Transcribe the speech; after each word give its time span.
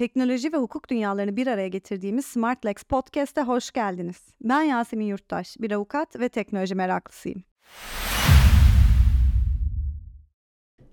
Teknoloji 0.00 0.52
ve 0.52 0.56
hukuk 0.56 0.90
dünyalarını 0.90 1.36
bir 1.36 1.46
araya 1.46 1.68
getirdiğimiz 1.68 2.26
SmartLex 2.26 2.82
Podcast'e 2.82 3.42
hoş 3.42 3.70
geldiniz. 3.70 4.16
Ben 4.40 4.62
Yasemin 4.62 5.04
Yurttaş, 5.04 5.56
bir 5.60 5.70
avukat 5.70 6.20
ve 6.20 6.28
teknoloji 6.28 6.74
meraklısıyım. 6.74 7.42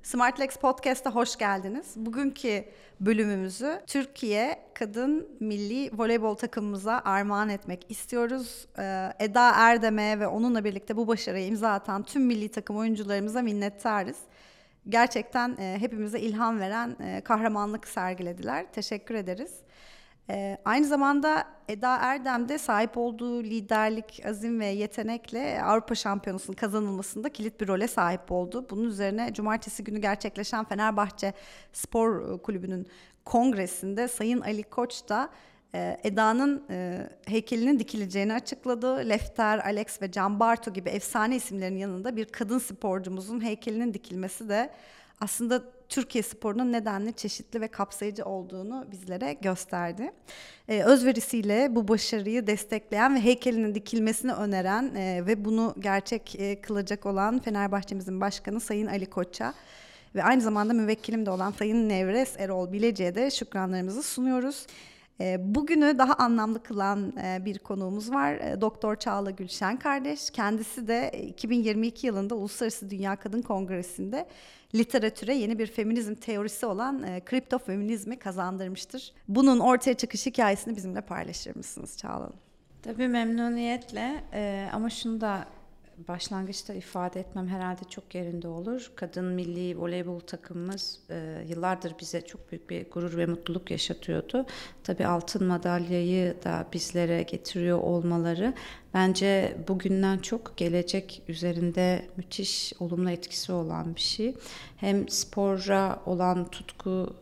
SmartLex 0.03 0.57
Podcast'a 0.57 1.15
hoş 1.15 1.35
geldiniz. 1.35 1.93
Bugünkü 1.95 2.65
bölümümüzü 2.99 3.81
Türkiye 3.87 4.59
Kadın 4.73 5.29
Milli 5.39 5.97
Voleybol 5.97 6.35
takımımıza 6.35 7.01
armağan 7.05 7.49
etmek 7.49 7.85
istiyoruz. 7.89 8.67
Ee, 8.79 9.09
Eda 9.19 9.51
Erdem'e 9.55 10.19
ve 10.19 10.27
onunla 10.27 10.63
birlikte 10.63 10.97
bu 10.97 11.07
başarıyı 11.07 11.47
imza 11.47 11.69
atan 11.69 12.03
tüm 12.03 12.25
milli 12.25 12.49
takım 12.49 12.77
oyuncularımıza 12.77 13.41
minnettarız 13.41 14.17
gerçekten 14.89 15.57
e, 15.59 15.77
hepimize 15.79 16.19
ilham 16.19 16.59
veren 16.59 16.95
e, 16.99 17.21
kahramanlık 17.21 17.87
sergilediler. 17.87 18.65
Teşekkür 18.71 19.15
ederiz. 19.15 19.51
E, 20.29 20.57
aynı 20.65 20.85
zamanda 20.85 21.47
Eda 21.67 21.97
Erdem 21.97 22.49
de 22.49 22.57
sahip 22.57 22.97
olduğu 22.97 23.43
liderlik, 23.43 24.21
azim 24.25 24.59
ve 24.59 24.65
yetenekle 24.65 25.63
Avrupa 25.63 25.95
Şampiyonası'nın 25.95 26.55
kazanılmasında 26.55 27.29
kilit 27.29 27.61
bir 27.61 27.67
role 27.67 27.87
sahip 27.87 28.31
oldu. 28.31 28.65
Bunun 28.69 28.83
üzerine 28.83 29.33
cumartesi 29.33 29.83
günü 29.83 29.99
gerçekleşen 29.99 30.65
Fenerbahçe 30.65 31.33
Spor 31.73 32.39
Kulübü'nün 32.39 32.87
kongresinde 33.25 34.07
Sayın 34.07 34.41
Ali 34.41 34.63
Koç 34.63 35.09
da 35.09 35.23
e, 35.23 35.47
Eda'nın 36.03 36.63
e, 36.69 37.09
heykelinin 37.25 37.79
dikileceğini 37.79 38.33
açıkladı. 38.33 39.09
Lefter, 39.09 39.59
Alex 39.59 40.01
ve 40.01 40.11
Can 40.11 40.39
Barto 40.39 40.73
gibi 40.73 40.89
efsane 40.89 41.35
isimlerin 41.35 41.77
yanında 41.77 42.15
bir 42.15 42.25
kadın 42.25 42.59
sporcumuzun 42.59 43.43
heykelinin 43.43 43.93
dikilmesi 43.93 44.49
de 44.49 44.69
aslında 45.21 45.63
Türkiye 45.89 46.23
sporunun 46.23 46.71
nedenli 46.71 47.13
çeşitli 47.13 47.61
ve 47.61 47.67
kapsayıcı 47.67 48.25
olduğunu 48.25 48.85
bizlere 48.91 49.33
gösterdi. 49.33 50.11
Ee, 50.67 50.83
özverisiyle 50.83 51.75
bu 51.75 51.87
başarıyı 51.87 52.47
destekleyen 52.47 53.15
ve 53.15 53.19
heykelinin 53.19 53.75
dikilmesini 53.75 54.33
öneren 54.33 54.95
e, 54.95 55.25
ve 55.25 55.45
bunu 55.45 55.75
gerçek 55.79 56.35
e, 56.39 56.61
kılacak 56.61 57.05
olan 57.05 57.39
Fenerbahçe'mizin 57.39 58.21
başkanı 58.21 58.59
Sayın 58.59 58.87
Ali 58.87 59.05
Koç'a 59.05 59.53
ve 60.15 60.23
aynı 60.23 60.41
zamanda 60.41 60.73
müvekkilim 60.73 61.25
de 61.25 61.29
olan 61.29 61.51
Sayın 61.51 61.89
Nevres 61.89 62.35
Erol 62.37 62.71
Bilecik'e 62.71 63.15
de 63.15 63.31
şükranlarımızı 63.31 64.03
sunuyoruz. 64.03 64.67
Ee, 65.21 65.55
bugünü 65.55 65.97
daha 65.97 66.13
anlamlı 66.13 66.63
kılan 66.63 67.13
e, 67.17 67.45
bir 67.45 67.59
konuğumuz 67.59 68.11
var. 68.11 68.33
E, 68.33 68.61
Doktor 68.61 68.95
Çağla 68.95 69.31
Gülşen 69.31 69.79
kardeş. 69.79 70.29
Kendisi 70.29 70.87
de 70.87 71.11
2022 71.27 72.07
yılında 72.07 72.35
Uluslararası 72.35 72.89
Dünya 72.89 73.15
Kadın 73.15 73.41
Kongresi'nde 73.41 74.27
literatüre 74.75 75.35
yeni 75.35 75.59
bir 75.59 75.67
feminizm 75.67 76.15
teorisi 76.15 76.65
olan 76.65 77.03
e, 77.03 77.19
kripto 77.25 77.57
feminizmi 77.59 78.19
kazandırmıştır. 78.19 79.13
Bunun 79.27 79.59
ortaya 79.59 79.93
çıkış 79.93 80.25
hikayesini 80.25 80.75
bizimle 80.75 81.01
paylaşır 81.01 81.55
mısınız 81.55 81.97
Çağla 81.97 82.13
Hanım? 82.15 82.35
Tabii 82.81 83.07
memnuniyetle 83.07 84.23
ama 84.73 84.89
şunu 84.89 85.21
da 85.21 85.45
başlangıçta 86.07 86.73
ifade 86.73 87.19
etmem 87.19 87.47
herhalde 87.47 87.81
çok 87.89 88.15
yerinde 88.15 88.47
olur. 88.47 88.91
Kadın 88.95 89.25
milli 89.25 89.79
voleybol 89.79 90.19
takımımız 90.19 90.99
e, 91.09 91.45
yıllardır 91.47 91.93
bize 91.99 92.21
çok 92.21 92.51
büyük 92.51 92.69
bir 92.69 92.91
gurur 92.91 93.17
ve 93.17 93.25
mutluluk 93.25 93.71
yaşatıyordu. 93.71 94.45
Tabii 94.83 95.07
altın 95.07 95.47
madalyayı 95.47 96.35
da 96.43 96.65
bizlere 96.73 97.23
getiriyor 97.23 97.79
olmaları 97.79 98.53
bence 98.93 99.57
bugünden 99.67 100.17
çok 100.17 100.57
gelecek 100.57 101.21
üzerinde 101.27 102.05
müthiş 102.17 102.73
olumlu 102.79 103.09
etkisi 103.09 103.51
olan 103.51 103.95
bir 103.95 104.01
şey. 104.01 104.35
Hem 104.77 105.09
spora 105.09 106.01
olan 106.05 106.51
tutku 106.51 107.15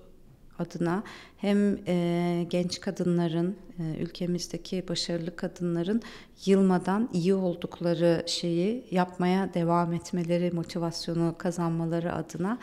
adına. 0.60 1.04
Hem 1.38 1.78
e, 1.88 2.46
genç 2.50 2.82
kadınların, 2.82 3.56
e, 3.80 3.84
ülkemizdeki 4.00 4.84
başarılı 4.90 5.36
kadınların 5.36 6.02
yılmadan 6.46 7.10
iyi 7.14 7.34
oldukları 7.34 8.24
şeyi 8.28 8.86
yapmaya 8.92 9.54
devam 9.54 9.94
etmeleri, 9.94 10.52
motivasyonu 10.52 11.36
kazanmaları 11.38 12.14
adına. 12.14 12.58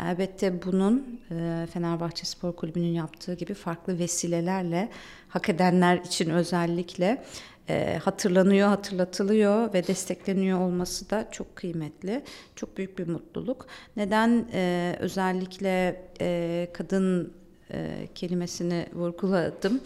Elbette 0.00 0.62
bunun 0.62 1.20
e, 1.30 1.66
Fenerbahçe 1.72 2.24
Spor 2.24 2.56
Kulübü'nün 2.56 2.92
yaptığı 2.92 3.34
gibi 3.34 3.54
farklı 3.54 3.98
vesilelerle 3.98 4.88
hak 5.28 5.48
edenler 5.48 5.98
için 5.98 6.30
özellikle 6.30 7.24
e, 7.68 7.98
hatırlanıyor, 8.04 8.68
hatırlatılıyor 8.68 9.74
ve 9.74 9.86
destekleniyor 9.86 10.60
olması 10.60 11.10
da 11.10 11.28
çok 11.30 11.56
kıymetli. 11.56 12.22
Çok 12.56 12.76
büyük 12.76 12.98
bir 12.98 13.08
mutluluk. 13.08 13.66
Neden 13.96 14.48
e, 14.52 14.96
özellikle 15.00 16.02
e, 16.20 16.68
kadın 16.72 17.32
e, 17.72 18.08
kelimesini 18.14 18.86
vurguladım. 18.94 19.80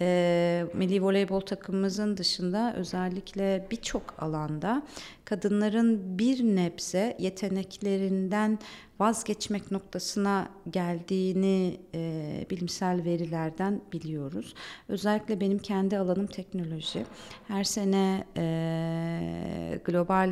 E, 0.00 0.66
milli 0.74 1.02
voleybol 1.02 1.40
takımımızın 1.40 2.16
dışında 2.16 2.74
özellikle 2.76 3.66
birçok 3.70 4.14
alanda 4.18 4.82
kadınların 5.24 6.18
bir 6.18 6.44
nebze 6.44 7.16
yeteneklerinden 7.18 8.58
vazgeçmek 9.00 9.70
noktasına 9.70 10.48
geldiğini 10.70 11.80
e, 11.94 12.46
bilimsel 12.50 13.04
verilerden 13.04 13.80
biliyoruz. 13.92 14.54
Özellikle 14.88 15.40
benim 15.40 15.58
kendi 15.58 15.98
alanım 15.98 16.26
teknoloji. 16.26 17.04
Her 17.48 17.64
sene 17.64 18.24
e, 18.36 19.80
global 19.84 20.30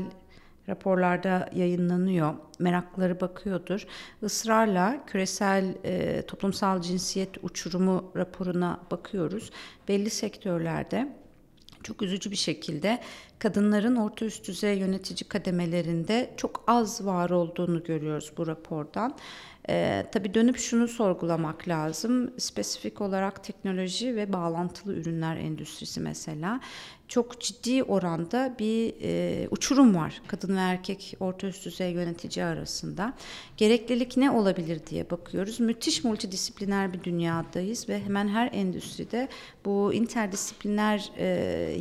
raporlarda 0.69 1.51
yayınlanıyor. 1.55 2.35
Merakları 2.59 3.21
bakıyordur. 3.21 3.87
Israrla 4.23 5.05
küresel 5.07 5.75
e, 5.85 6.23
toplumsal 6.23 6.81
cinsiyet 6.81 7.45
uçurumu 7.45 8.13
raporuna 8.17 8.81
bakıyoruz. 8.91 9.51
Belli 9.89 10.11
sektörlerde 10.11 11.17
çok 11.83 12.03
üzücü 12.03 12.31
bir 12.31 12.37
şekilde 12.37 13.01
kadınların 13.39 13.97
orta 13.97 14.25
üst 14.25 14.49
düzey 14.49 14.79
yönetici 14.79 15.29
kademelerinde 15.29 16.35
çok 16.37 16.65
az 16.67 17.07
var 17.07 17.31
olduğunu 17.31 17.85
görüyoruz 17.85 18.33
bu 18.37 18.47
rapordan. 18.47 19.17
Ee, 19.69 20.07
tabii 20.13 20.35
dönüp 20.35 20.59
şunu 20.59 20.89
sorgulamak 20.89 21.69
lazım. 21.69 22.31
Spesifik 22.39 23.01
olarak 23.01 23.45
teknoloji 23.45 24.17
ve 24.17 24.33
bağlantılı 24.33 24.95
ürünler 24.95 25.37
endüstrisi 25.37 26.01
mesela 26.01 26.61
çok 27.09 27.41
ciddi 27.41 27.83
oranda 27.83 28.55
bir 28.59 28.95
e, 29.03 29.49
uçurum 29.51 29.95
var 29.95 30.23
kadın 30.27 30.57
ve 30.57 30.61
erkek 30.61 31.17
orta 31.21 31.47
üst 31.47 31.67
düzey 31.67 31.93
yönetici 31.93 32.45
arasında. 32.45 33.13
Gereklilik 33.57 34.17
ne 34.17 34.31
olabilir 34.31 34.81
diye 34.91 35.11
bakıyoruz. 35.11 35.61
Müthiş 35.61 36.05
multidisipliner 36.05 36.93
bir 36.93 37.03
dünyadayız 37.03 37.89
ve 37.89 38.03
hemen 38.03 38.29
her 38.29 38.51
endüstride 38.53 39.29
bu 39.65 39.95
interdisipliner 39.95 41.11
e, 41.19 41.27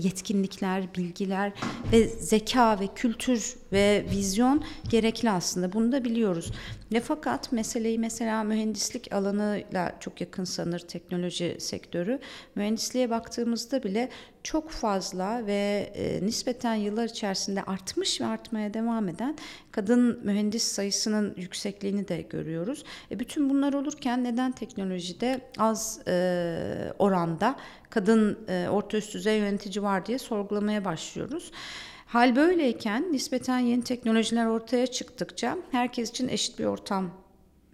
yetkinlikler, 0.04 0.96
bilgiler 0.96 1.52
ve 1.92 2.08
zeka 2.08 2.80
ve 2.80 2.88
kültür 2.96 3.56
ve 3.72 4.06
vizyon 4.12 4.64
gerekli 4.90 5.30
aslında. 5.30 5.74
Bunu 5.74 5.92
da 5.92 6.06
biliyoruz. 6.06 6.52
Ne 6.94 7.00
fakat 7.00 7.52
meseleyi 7.52 8.00
mesela 8.00 8.44
mühendislik 8.44 9.14
alanıyla 9.14 9.92
çok 10.00 10.22
yakın 10.22 10.44
sanır 10.44 10.80
teknoloji 10.80 11.56
sektörü. 11.60 12.20
Mühendisliğe 12.56 13.10
baktığımızda 13.10 13.84
bile 13.84 14.10
çok 14.44 14.70
fazla 14.70 15.46
ve 15.46 15.92
e, 15.96 16.26
nispeten 16.26 16.74
yıllar 16.76 17.06
içerisinde 17.06 17.64
artmış 17.64 18.22
ve 18.22 18.26
artmaya 18.26 18.74
devam 18.74 19.10
eden 19.10 19.38
kadın 19.72 20.20
mühendis 20.24 20.64
sayısının 20.64 21.34
yüksekliğini 21.38 22.08
de 22.08 22.22
görüyoruz. 22.22 22.84
E, 23.12 23.20
bütün 23.20 23.50
bunlar 23.50 23.74
olurken 23.74 24.24
neden 24.24 24.52
teknolojide 24.52 25.42
az 25.58 26.00
e, 26.08 26.94
oranda 27.00 27.56
kadın 27.90 28.40
e, 28.48 28.68
orta 28.70 28.98
üst 28.98 29.14
düzey 29.14 29.40
yönetici 29.40 29.84
var 29.84 30.06
diye 30.06 30.20
sorgulamaya 30.20 30.86
başlıyoruz. 30.86 31.52
Hal 32.14 32.36
böyleyken 32.36 33.12
nispeten 33.12 33.60
yeni 33.60 33.84
teknolojiler 33.84 34.46
ortaya 34.46 34.88
çıktıkça 34.88 35.58
herkes 35.72 36.10
için 36.10 36.28
eşit 36.28 36.60
bir 36.60 36.66
ortam 36.66 37.12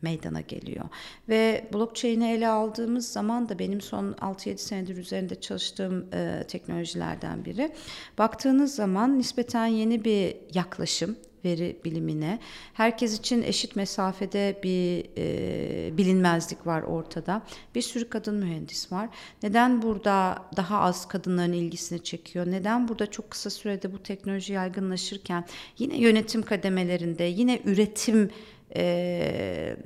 meydana 0.02 0.42
geliyor. 0.42 0.86
Ve 1.30 1.70
blockchain'i 1.74 2.32
ele 2.32 2.48
aldığımız 2.48 3.12
zaman 3.12 3.50
da 3.50 3.60
benim 3.60 3.82
son 3.82 4.12
6-7 4.12 4.58
senedir 4.58 4.98
üzerinde 4.98 5.42
çalıştığım 5.42 6.08
e, 6.14 6.44
teknolojilerden 6.48 7.46
biri. 7.46 7.72
Baktığınız 8.18 8.76
zaman 8.76 9.20
nispeten 9.20 9.66
yeni 9.66 10.06
bir 10.06 10.36
yaklaşım 10.54 11.16
veri 11.46 11.82
bilimine. 11.86 12.40
Herkes 12.74 13.20
için 13.20 13.44
eşit 13.44 13.76
mesafede 13.76 14.60
bir 14.64 15.06
e, 15.18 15.98
bilinmezlik 15.98 16.68
var 16.68 16.82
ortada. 16.82 17.42
Bir 17.76 17.82
sürü 17.82 18.10
kadın 18.10 18.36
mühendis 18.36 18.92
var. 18.92 19.10
Neden 19.44 19.82
burada 19.82 20.46
daha 20.56 20.80
az 20.80 21.08
kadınların 21.08 21.54
ilgisini 21.54 22.04
çekiyor? 22.04 22.46
Neden 22.52 22.88
burada 22.88 23.12
çok 23.12 23.32
kısa 23.32 23.50
sürede 23.50 23.94
bu 23.94 24.04
teknoloji 24.04 24.54
yaygınlaşırken 24.54 25.46
yine 25.78 25.98
yönetim 25.98 26.42
kademelerinde, 26.42 27.24
yine 27.24 27.62
üretim 27.66 28.30
e, 28.76 29.78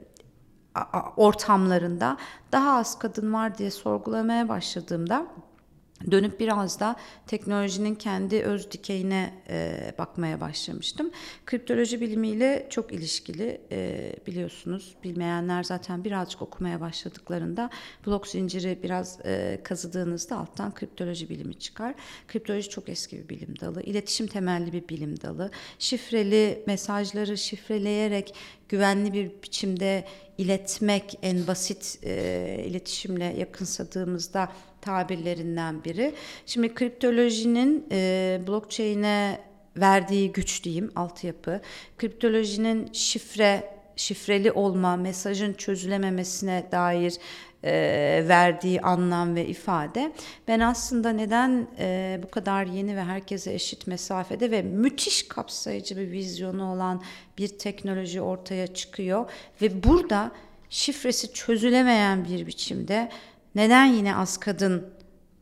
ortamlarında 1.18 2.18
daha 2.52 2.78
az 2.78 3.00
kadın 3.00 3.34
var 3.34 3.58
diye 3.58 3.72
sorgulamaya 3.72 4.50
başladığımda 4.50 5.28
dönüp 6.12 6.40
biraz 6.40 6.80
da 6.80 6.96
teknolojinin 7.28 7.96
kendi 7.96 8.44
öz 8.44 8.72
dikeyine 8.72 9.34
e, 9.50 9.94
bakmaya 9.98 10.42
başlamıştım. 10.42 11.12
Kriptoloji 11.46 12.02
bilimiyle 12.02 12.68
çok 12.70 12.94
ilişkili 12.94 13.62
e, 13.72 14.12
biliyorsunuz. 14.28 14.96
Bilmeyenler 15.04 15.64
zaten 15.64 16.04
birazcık 16.04 16.42
okumaya 16.42 16.82
başladıklarında 16.82 17.70
blok 18.08 18.28
zinciri 18.28 18.80
biraz 18.84 19.20
e, 19.26 19.60
kazıdığınızda 19.64 20.38
alttan 20.38 20.74
kriptoloji 20.74 21.30
bilimi 21.30 21.54
çıkar. 21.54 21.96
Kriptoloji 22.28 22.70
çok 22.70 22.90
eski 22.90 23.18
bir 23.18 23.30
bilim 23.30 23.60
dalı. 23.60 23.82
İletişim 23.82 24.28
temelli 24.28 24.74
bir 24.74 24.90
bilim 24.90 25.22
dalı. 25.22 25.52
Şifreli 25.80 26.64
mesajları 26.68 27.38
şifreleyerek 27.38 28.36
güvenli 28.70 29.14
bir 29.14 29.32
biçimde 29.44 30.06
iletmek 30.38 31.20
en 31.22 31.48
basit 31.48 32.00
e, 32.04 32.66
iletişimle 32.68 33.26
yakınsadığımızda 33.26 34.52
tabirlerinden 34.84 35.84
biri. 35.84 36.14
Şimdi 36.46 36.74
kriptolojinin 36.74 37.88
e, 37.92 38.42
blockchain'e 38.48 39.40
verdiği 39.78 40.32
güç 40.32 40.64
diyeyim, 40.64 40.92
altyapı, 40.96 41.62
kriptolojinin 41.98 42.90
şifre, 42.94 43.64
şifreli 43.96 44.52
olma, 44.52 44.96
mesajın 44.96 45.54
çözülememesine 45.54 46.68
dair 46.72 47.14
e, 47.64 47.72
verdiği 48.28 48.82
anlam 48.82 49.36
ve 49.36 49.46
ifade. 49.46 50.12
Ben 50.48 50.60
aslında 50.60 51.10
neden 51.10 51.68
e, 51.80 52.20
bu 52.24 52.32
kadar 52.32 52.66
yeni 52.66 52.96
ve 52.96 53.04
herkese 53.04 53.54
eşit 53.54 53.88
mesafede 53.88 54.52
ve 54.52 54.62
müthiş 54.62 55.28
kapsayıcı 55.28 55.98
bir 55.98 56.12
vizyonu 56.12 56.74
olan 56.74 57.02
bir 57.38 57.48
teknoloji 57.48 58.22
ortaya 58.22 58.68
çıkıyor 58.68 59.30
ve 59.62 59.84
burada 59.84 60.32
şifresi 60.70 61.34
çözülemeyen 61.34 62.26
bir 62.26 62.48
biçimde 62.48 63.10
neden 63.56 63.86
yine 63.86 64.16
az 64.16 64.38
kadın 64.38 64.86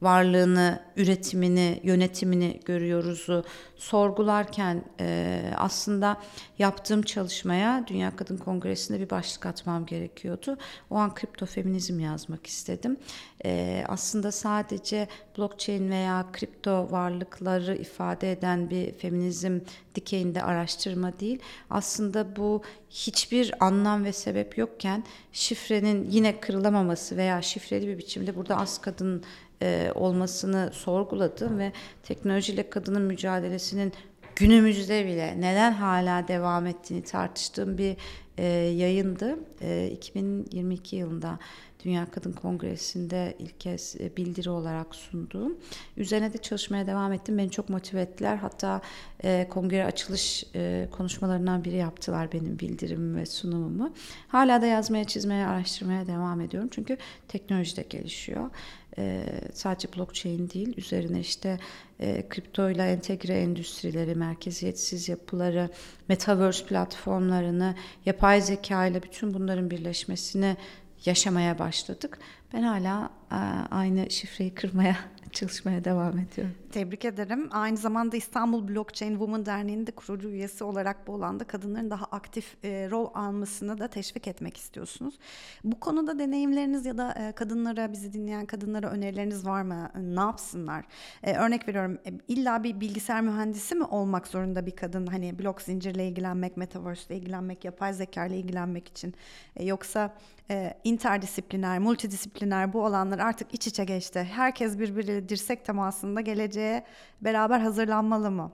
varlığını, 0.01 0.79
üretimini, 0.97 1.79
yönetimini 1.83 2.59
görüyoruzu 2.65 3.43
sorgularken 3.75 4.83
e, 4.99 5.41
aslında 5.57 6.17
yaptığım 6.59 7.01
çalışmaya 7.01 7.83
Dünya 7.87 8.15
Kadın 8.15 8.37
Kongresi'nde 8.37 8.99
bir 8.99 9.09
başlık 9.09 9.45
atmam 9.45 9.85
gerekiyordu. 9.85 10.57
O 10.89 10.95
an 10.95 11.15
kripto 11.15 11.45
feminizm 11.45 11.99
yazmak 11.99 12.47
istedim. 12.47 12.97
E, 13.45 13.83
aslında 13.87 14.31
sadece 14.31 15.07
blockchain 15.37 15.89
veya 15.89 16.25
kripto 16.33 16.91
varlıkları 16.91 17.75
ifade 17.75 18.31
eden 18.31 18.69
bir 18.69 18.93
feminizm 18.93 19.59
dikeyinde 19.95 20.43
araştırma 20.43 21.19
değil. 21.19 21.39
Aslında 21.69 22.35
bu 22.35 22.61
hiçbir 22.89 23.65
anlam 23.65 24.03
ve 24.03 24.13
sebep 24.13 24.57
yokken 24.57 25.03
şifrenin 25.31 26.09
yine 26.09 26.39
kırılamaması 26.39 27.17
veya 27.17 27.41
şifreli 27.41 27.87
bir 27.87 27.97
biçimde 27.97 28.35
burada 28.35 28.57
az 28.57 28.81
kadın 28.81 29.23
e, 29.61 29.91
olmasını 29.95 30.69
sorguladım 30.73 31.59
ve 31.59 31.71
teknolojiyle 32.03 32.69
kadının 32.69 33.01
mücadelesinin 33.01 33.93
günümüzde 34.35 35.05
bile 35.05 35.35
neden 35.37 35.71
hala 35.71 36.27
devam 36.27 36.67
ettiğini 36.67 37.03
tartıştığım 37.03 37.77
bir 37.77 37.97
e, 38.37 38.45
yayındı. 38.55 39.39
E, 39.61 39.89
2022 39.93 40.95
yılında 40.95 41.39
Dünya 41.85 42.11
Kadın 42.11 42.31
Kongresi'nde 42.31 43.35
ilk 43.39 43.59
kez 43.59 43.95
e, 43.99 44.17
bildiri 44.17 44.49
olarak 44.49 44.95
sunduğum. 44.95 45.57
Üzerine 45.97 46.33
de 46.33 46.37
çalışmaya 46.37 46.87
devam 46.87 47.13
ettim. 47.13 47.37
Beni 47.37 47.51
çok 47.51 47.69
motive 47.69 48.01
ettiler. 48.01 48.35
Hatta 48.35 48.81
e, 49.23 49.47
kongre 49.49 49.85
açılış 49.85 50.43
e, 50.55 50.87
konuşmalarından 50.91 51.63
biri 51.63 51.75
yaptılar 51.75 52.31
benim 52.31 52.59
bildirim 52.59 53.15
ve 53.15 53.25
sunumumu. 53.25 53.93
Hala 54.27 54.61
da 54.61 54.65
yazmaya, 54.65 55.03
çizmeye, 55.03 55.45
araştırmaya 55.45 56.07
devam 56.07 56.41
ediyorum. 56.41 56.69
Çünkü 56.71 56.97
teknoloji 57.27 57.77
de 57.77 57.81
gelişiyor. 57.89 58.49
E, 58.97 59.25
sadece 59.53 59.87
blockchain 59.93 60.49
değil, 60.49 60.77
üzerine 60.77 61.19
işte 61.19 61.59
e, 61.99 62.29
kripto 62.29 62.69
ile 62.69 62.83
entegre 62.83 63.33
endüstrileri, 63.33 64.15
merkeziyetsiz 64.15 65.09
yapıları, 65.09 65.69
metaverse 66.07 66.65
platformlarını, 66.65 67.75
yapay 68.05 68.41
zeka 68.41 68.85
ile 68.85 69.03
bütün 69.03 69.33
bunların 69.33 69.71
birleşmesini 69.71 70.57
yaşamaya 71.05 71.59
başladık. 71.59 72.19
Ben 72.53 72.63
hala 72.63 73.09
e, 73.31 73.35
aynı 73.71 74.09
şifreyi 74.09 74.53
kırmaya 74.53 74.97
çalışmaya 75.31 75.83
devam 75.83 76.17
ediyorum. 76.19 76.55
Tebrik 76.71 77.05
ederim. 77.05 77.49
Aynı 77.51 77.77
zamanda 77.77 78.17
İstanbul 78.17 78.67
Blockchain 78.67 79.11
Women 79.11 79.45
Derneği'nin 79.45 79.87
de 79.87 79.91
kurucu 79.91 80.29
üyesi 80.29 80.63
olarak 80.63 81.07
bu 81.07 81.15
alanda 81.15 81.43
kadınların 81.43 81.89
daha 81.89 82.05
aktif 82.05 82.55
e, 82.63 82.89
rol 82.91 83.09
almasını 83.13 83.79
da 83.79 83.87
teşvik 83.87 84.27
etmek 84.27 84.57
istiyorsunuz. 84.57 85.19
Bu 85.63 85.79
konuda 85.79 86.19
deneyimleriniz 86.19 86.85
ya 86.85 86.97
da 86.97 87.13
e, 87.13 87.31
kadınlara, 87.31 87.91
bizi 87.91 88.13
dinleyen 88.13 88.45
kadınlara 88.45 88.89
önerileriniz 88.89 89.45
var 89.45 89.61
mı? 89.61 89.89
Ne 89.95 90.19
yapsınlar? 90.19 90.85
E, 91.23 91.33
örnek 91.33 91.67
veriyorum, 91.67 91.97
e, 92.05 92.11
illa 92.27 92.63
bir 92.63 92.79
bilgisayar 92.79 93.21
mühendisi 93.21 93.75
mi 93.75 93.83
olmak 93.83 94.27
zorunda 94.27 94.65
bir 94.65 94.75
kadın? 94.75 95.07
Hani 95.07 95.39
blok 95.39 95.61
zincirle 95.61 96.07
ilgilenmek, 96.07 96.57
metaverse 96.57 97.13
ile 97.13 97.21
ilgilenmek, 97.21 97.65
yapay 97.65 97.93
zeka 97.93 98.25
ile 98.25 98.37
ilgilenmek 98.37 98.87
için. 98.87 99.13
E, 99.55 99.65
yoksa 99.65 100.15
e, 100.49 100.73
interdisipliner, 100.83 101.79
multidisipliner 101.79 102.40
bu 102.73 102.85
alanlar 102.85 103.19
artık 103.19 103.53
iç 103.53 103.67
içe 103.67 103.83
geçti. 103.83 104.27
Herkes 104.31 104.79
birbiriyle 104.79 105.29
dirsek 105.29 105.65
temasında 105.65 106.21
geleceğe 106.21 106.85
beraber 107.21 107.59
hazırlanmalı 107.59 108.31
mı? 108.31 108.51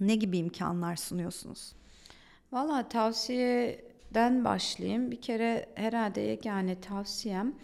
Ne 0.00 0.14
gibi 0.14 0.38
imkanlar 0.38 0.96
sunuyorsunuz? 0.96 1.72
Valla 2.52 2.88
tavsiyeden 2.88 4.44
başlayayım. 4.44 5.10
Bir 5.10 5.20
kere 5.20 5.68
herhalde 5.74 6.20
yegane 6.20 6.80
tavsiyem 6.80 7.54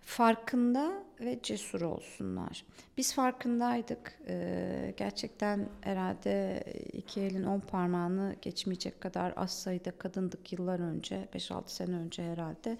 farkında 0.00 0.92
ve 1.20 1.38
cesur 1.42 1.80
olsunlar. 1.80 2.64
Biz 2.96 3.14
farkındaydık. 3.14 4.18
Ee, 4.28 4.94
gerçekten 4.96 5.68
herhalde 5.80 6.64
iki 6.92 7.20
elin 7.20 7.44
on 7.44 7.60
parmağını 7.60 8.36
geçmeyecek 8.42 9.00
kadar 9.00 9.32
az 9.36 9.58
sayıda 9.58 9.90
kadındık 9.90 10.52
yıllar 10.52 10.80
önce, 10.80 11.28
5-6 11.34 11.62
sene 11.66 11.96
önce 11.96 12.22
herhalde. 12.22 12.78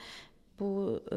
Bu 0.60 1.02
e, 1.12 1.16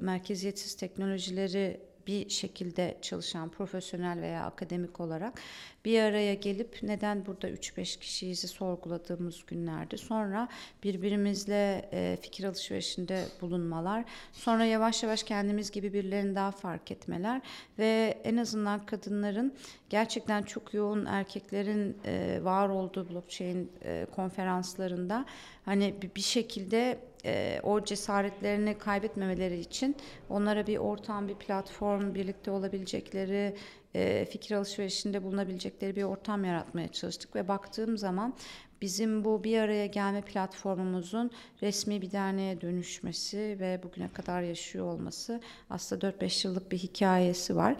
merkeziyetsiz 0.00 0.74
teknolojileri 0.76 1.80
bir 2.06 2.28
şekilde 2.28 2.98
çalışan 3.02 3.48
profesyonel 3.48 4.20
veya 4.20 4.44
akademik 4.44 5.00
olarak 5.00 5.40
bir 5.84 6.00
araya 6.00 6.34
gelip 6.34 6.78
neden 6.82 7.26
burada 7.26 7.50
3-5 7.50 7.98
kişiyizi 7.98 8.48
sorguladığımız 8.48 9.46
günlerde 9.46 9.96
sonra 9.96 10.48
birbirimizle 10.84 11.88
e, 11.92 12.18
fikir 12.22 12.44
alışverişinde 12.44 13.24
bulunmalar. 13.40 14.04
Sonra 14.32 14.64
yavaş 14.64 15.02
yavaş 15.02 15.22
kendimiz 15.22 15.70
gibi 15.70 15.92
birilerini 15.92 16.34
daha 16.34 16.50
fark 16.50 16.90
etmeler 16.90 17.40
ve 17.78 18.20
en 18.24 18.36
azından 18.36 18.86
kadınların 18.86 19.54
gerçekten 19.90 20.42
çok 20.42 20.74
yoğun 20.74 21.04
erkeklerin 21.04 21.96
e, 22.04 22.40
var 22.42 22.68
olduğu 22.68 23.08
blockchain 23.10 23.72
e, 23.84 24.06
konferanslarında 24.16 25.26
hani 25.64 25.94
bir 26.16 26.20
şekilde 26.20 26.98
e, 27.26 27.60
o 27.62 27.84
cesaretlerini 27.84 28.78
kaybetmemeleri 28.78 29.58
için 29.60 29.96
onlara 30.28 30.66
bir 30.66 30.76
ortam, 30.76 31.28
bir 31.28 31.34
platform, 31.34 32.14
birlikte 32.14 32.50
olabilecekleri, 32.50 33.56
e, 33.94 34.24
fikir 34.30 34.54
alışverişinde 34.54 35.22
bulunabilecekleri 35.22 35.96
bir 35.96 36.02
ortam 36.02 36.44
yaratmaya 36.44 36.88
çalıştık 36.88 37.36
ve 37.36 37.48
baktığım 37.48 37.98
zaman 37.98 38.34
bizim 38.82 39.24
bu 39.24 39.44
bir 39.44 39.58
araya 39.58 39.86
gelme 39.86 40.20
platformumuzun 40.20 41.30
resmi 41.62 42.02
bir 42.02 42.12
derneğe 42.12 42.60
dönüşmesi 42.60 43.56
ve 43.60 43.80
bugüne 43.82 44.08
kadar 44.08 44.42
yaşıyor 44.42 44.86
olması 44.86 45.40
aslında 45.70 46.08
4-5 46.08 46.46
yıllık 46.46 46.72
bir 46.72 46.78
hikayesi 46.78 47.56
var. 47.56 47.76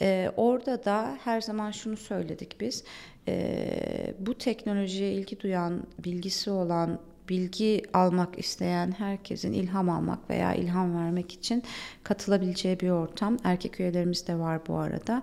Ee, 0.00 0.30
orada 0.36 0.84
da 0.84 1.18
her 1.24 1.40
zaman 1.40 1.70
şunu 1.70 1.96
söyledik 1.96 2.60
biz, 2.60 2.84
ee, 3.28 4.14
bu 4.18 4.38
teknolojiye 4.38 5.12
ilgi 5.12 5.40
duyan, 5.40 5.86
bilgisi 6.04 6.50
olan 6.50 7.00
bilgi 7.28 7.82
almak 7.92 8.38
isteyen 8.38 8.92
herkesin 8.98 9.52
ilham 9.52 9.90
almak 9.90 10.30
veya 10.30 10.54
ilham 10.54 10.96
vermek 10.96 11.32
için 11.32 11.62
katılabileceği 12.02 12.80
bir 12.80 12.90
ortam. 12.90 13.36
Erkek 13.44 13.80
üyelerimiz 13.80 14.26
de 14.26 14.38
var 14.38 14.60
bu 14.68 14.78
arada. 14.78 15.22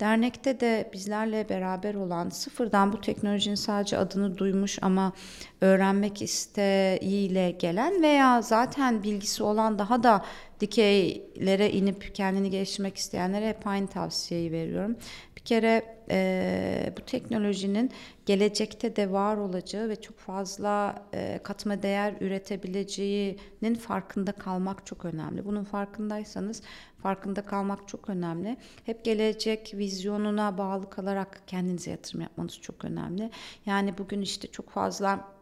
Dernekte 0.00 0.60
de 0.60 0.90
bizlerle 0.92 1.48
beraber 1.48 1.94
olan 1.94 2.28
sıfırdan 2.28 2.92
bu 2.92 3.00
teknolojinin 3.00 3.54
sadece 3.54 3.98
adını 3.98 4.38
duymuş 4.38 4.78
ama 4.82 5.12
öğrenmek 5.60 6.22
isteğiyle 6.22 7.50
gelen 7.50 8.02
veya 8.02 8.42
zaten 8.42 9.02
bilgisi 9.02 9.42
olan 9.42 9.78
daha 9.78 10.02
da 10.02 10.24
dikeylere 10.60 11.70
inip 11.70 12.14
kendini 12.14 12.50
geliştirmek 12.50 12.96
isteyenlere 12.96 13.48
hep 13.48 13.66
aynı 13.66 13.86
tavsiyeyi 13.86 14.52
veriyorum. 14.52 14.96
Kere 15.44 15.98
e, 16.10 16.92
bu 16.96 17.00
teknolojinin 17.00 17.90
gelecekte 18.26 18.96
de 18.96 19.10
var 19.12 19.36
olacağı 19.36 19.88
ve 19.88 20.00
çok 20.00 20.18
fazla 20.18 21.02
e, 21.14 21.40
katma 21.42 21.82
değer 21.82 22.14
üretebileceğinin 22.20 23.74
farkında 23.74 24.32
kalmak 24.32 24.86
çok 24.86 25.04
önemli. 25.04 25.44
Bunun 25.44 25.64
farkındaysanız 25.64 26.62
farkında 27.02 27.42
kalmak 27.42 27.88
çok 27.88 28.10
önemli. 28.10 28.56
Hep 28.86 29.04
gelecek 29.04 29.74
vizyonuna 29.74 30.58
bağlı 30.58 30.90
kalarak 30.90 31.42
kendinize 31.46 31.90
yatırım 31.90 32.20
yapmanız 32.20 32.60
çok 32.60 32.84
önemli. 32.84 33.30
Yani 33.66 33.98
bugün 33.98 34.22
işte 34.22 34.48
çok 34.48 34.70
fazla 34.70 35.34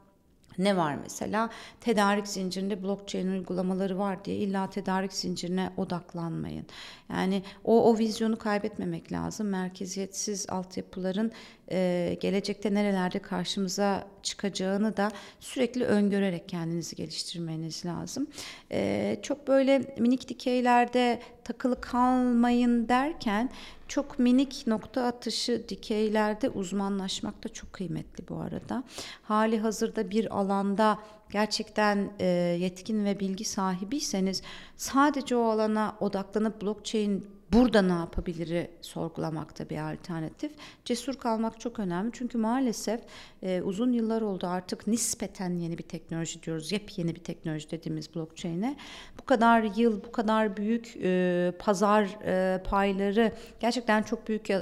Ne 0.58 0.76
var 0.76 0.94
mesela? 1.02 1.50
Tedarik 1.80 2.28
zincirinde 2.28 2.82
blockchain 2.82 3.28
uygulamaları 3.28 3.98
var 3.98 4.24
diye 4.24 4.36
illa 4.36 4.70
tedarik 4.70 5.12
zincirine 5.12 5.72
odaklanmayın. 5.76 6.66
Yani 7.10 7.42
o, 7.64 7.90
o 7.90 7.98
vizyonu 7.98 8.38
kaybetmemek 8.38 9.12
lazım. 9.12 9.48
Merkeziyetsiz 9.48 10.46
altyapıların 10.48 11.32
e, 11.72 12.16
gelecekte 12.20 12.74
nerelerde 12.74 13.18
karşımıza 13.18 14.06
çıkacağını 14.22 14.96
da 14.96 15.10
sürekli 15.40 15.84
öngörerek 15.84 16.48
kendinizi 16.48 16.96
geliştirmeniz 16.96 17.86
lazım. 17.86 18.26
E, 18.72 19.16
çok 19.22 19.48
böyle 19.48 19.94
minik 19.98 20.28
dikeylerde 20.28 21.20
takılı 21.44 21.80
kalmayın 21.80 22.88
derken 22.88 23.50
çok 23.88 24.18
minik 24.18 24.66
nokta 24.66 25.04
atışı 25.04 25.68
dikeylerde 25.68 26.48
uzmanlaşmak 26.48 27.44
da 27.44 27.48
çok 27.48 27.72
kıymetli 27.72 28.28
bu 28.28 28.36
arada. 28.36 28.84
Hali 29.22 29.58
hazırda 29.58 30.10
bir 30.10 30.38
alanda 30.38 30.98
gerçekten 31.30 32.10
e, 32.20 32.26
yetkin 32.60 33.04
ve 33.04 33.20
bilgi 33.20 33.44
sahibiyseniz 33.44 34.42
sadece 34.76 35.36
o 35.36 35.44
alana 35.44 35.96
odaklanıp 36.00 36.62
blockchain 36.62 37.26
burada 37.52 37.82
ne 37.82 37.92
yapabiliri 37.92 38.70
sorgulamakta 38.80 39.70
bir 39.70 39.92
alternatif. 39.92 40.52
Cesur 40.84 41.14
kalmak 41.14 41.60
çok 41.60 41.78
önemli 41.78 42.10
çünkü 42.12 42.38
maalesef 42.38 43.00
e, 43.42 43.62
uzun 43.62 43.92
yıllar 43.92 44.22
oldu 44.22 44.46
artık 44.46 44.86
nispeten 44.86 45.58
yeni 45.58 45.78
bir 45.78 45.82
teknoloji 45.82 46.42
diyoruz. 46.42 46.72
Yepyeni 46.72 47.14
bir 47.14 47.20
teknoloji 47.20 47.70
dediğimiz 47.70 48.14
blockchain'e. 48.14 48.76
Bu 49.20 49.24
kadar 49.24 49.62
yıl, 49.62 50.04
bu 50.04 50.12
kadar 50.12 50.56
büyük 50.56 50.96
e, 51.02 51.52
pazar 51.58 52.18
e, 52.24 52.62
payları 52.62 53.32
gerçekten 53.60 54.02
çok 54.02 54.28
büyük 54.28 54.50
e, 54.50 54.60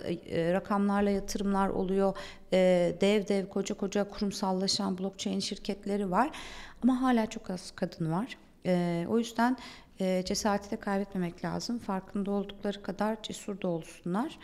rakamlarla 0.52 1.10
yatırımlar 1.10 1.68
oluyor. 1.68 2.16
E, 2.52 2.96
dev 3.00 3.28
dev 3.28 3.46
koca 3.46 3.74
koca 3.74 4.08
kurumsallaşan 4.08 4.98
blockchain 4.98 5.40
şirketleri 5.40 6.10
var. 6.10 6.30
Ama 6.82 7.02
hala 7.02 7.26
çok 7.26 7.50
az 7.50 7.70
kadın 7.70 8.12
var. 8.12 8.38
E, 8.66 9.04
o 9.08 9.18
yüzden 9.18 9.56
e, 10.00 10.22
cesareti 10.24 10.70
de 10.70 10.76
kaybetmemek 10.76 11.44
lazım. 11.44 11.78
Farkında 11.78 12.30
oldukları 12.30 12.82
kadar 12.82 13.22
cesur 13.22 13.60
da 13.60 13.68
olsunlar. 13.68 14.38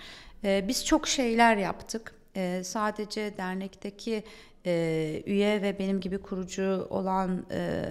E, 0.45 0.65
biz 0.69 0.87
çok 0.87 1.09
şeyler 1.09 1.57
yaptık. 1.57 2.15
E, 2.37 2.63
sadece 2.65 3.37
dernekteki 3.39 4.23
e, 4.67 5.23
üye 5.27 5.63
ve 5.63 5.79
benim 5.79 6.01
gibi 6.01 6.19
kurucu 6.19 6.87
olan 6.91 7.47
e, 7.51 7.85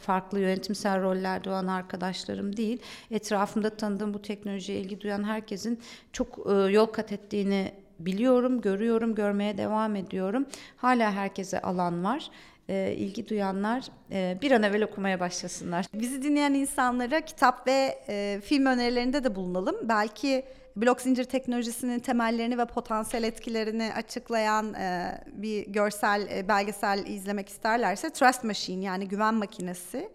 farklı 0.00 0.40
yönetimsel 0.40 1.02
rollerde 1.02 1.50
olan 1.50 1.66
arkadaşlarım 1.66 2.56
değil. 2.56 2.82
Etrafımda 3.10 3.76
tanıdığım 3.76 4.14
bu 4.14 4.22
teknolojiye 4.22 4.78
ilgi 4.78 5.00
duyan 5.00 5.24
herkesin 5.24 5.80
çok 6.12 6.38
e, 6.50 6.52
yol 6.52 6.86
kat 6.86 7.12
ettiğini 7.12 7.72
biliyorum, 7.98 8.60
görüyorum, 8.60 9.14
görmeye 9.14 9.58
devam 9.58 9.96
ediyorum. 9.96 10.46
Hala 10.76 11.12
herkese 11.12 11.62
alan 11.62 12.04
var 12.04 12.30
e, 12.68 12.94
ilgi 12.96 13.28
duyanlar 13.28 13.84
e, 14.12 14.38
bir 14.42 14.50
an 14.50 14.62
evvel 14.62 14.82
okumaya 14.82 15.20
başlasınlar. 15.20 15.86
Bizi 15.94 16.22
dinleyen 16.22 16.54
insanlara 16.54 17.20
kitap 17.20 17.66
ve 17.66 17.98
e, 18.08 18.40
film 18.44 18.66
önerilerinde 18.66 19.24
de 19.24 19.34
bulunalım. 19.34 19.76
Belki 19.82 20.44
blok 20.76 21.00
zincir 21.00 21.24
teknolojisinin 21.24 21.98
temellerini 21.98 22.58
ve 22.58 22.64
potansiyel 22.64 23.24
etkilerini 23.24 23.92
açıklayan 23.96 24.74
e, 24.74 25.18
bir 25.32 25.66
görsel 25.66 26.28
e, 26.32 26.48
belgesel 26.48 27.06
izlemek 27.06 27.48
isterlerse 27.48 28.10
Trust 28.10 28.44
Machine 28.44 28.84
yani 28.84 29.08
güven 29.08 29.34
makinesi 29.34 30.10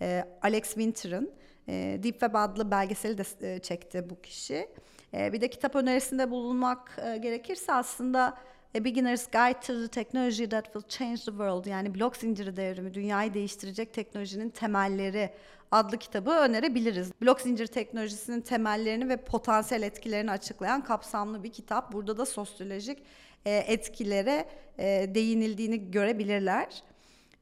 e, 0.00 0.24
Alex 0.42 0.64
Winter'ın 0.64 1.30
e, 1.68 1.72
Deep 2.02 2.20
Web 2.20 2.34
adlı 2.34 2.70
belgeseli 2.70 3.18
de 3.18 3.54
e, 3.54 3.58
çekti 3.58 4.10
bu 4.10 4.20
kişi. 4.20 4.68
E, 5.14 5.32
bir 5.32 5.40
de 5.40 5.48
kitap 5.50 5.76
önerisinde 5.76 6.30
bulunmak 6.30 6.98
e, 7.06 7.16
gerekirse 7.16 7.72
aslında 7.72 8.34
A 8.76 8.84
Beginner's 8.84 9.26
Guide 9.26 9.60
to 9.60 9.82
the 9.82 9.88
Technology 9.88 10.48
That 10.48 10.64
Will 10.64 10.88
Change 10.88 11.16
the 11.16 11.30
World 11.30 11.66
yani 11.66 11.94
blok 11.94 12.16
zinciri 12.16 12.56
devrimi 12.56 12.94
dünyayı 12.94 13.34
değiştirecek 13.34 13.94
teknolojinin 13.94 14.50
temelleri 14.50 15.30
adlı 15.70 15.98
kitabı 15.98 16.30
önerebiliriz. 16.30 17.12
Blok 17.22 17.40
zincir 17.40 17.66
teknolojisinin 17.66 18.40
temellerini 18.40 19.08
ve 19.08 19.16
potansiyel 19.16 19.82
etkilerini 19.82 20.30
açıklayan 20.30 20.84
kapsamlı 20.84 21.42
bir 21.42 21.52
kitap. 21.52 21.92
Burada 21.92 22.16
da 22.16 22.26
sosyolojik 22.26 22.98
e, 23.44 23.56
etkilere 23.56 24.48
e, 24.78 25.14
değinildiğini 25.14 25.90
görebilirler. 25.90 26.82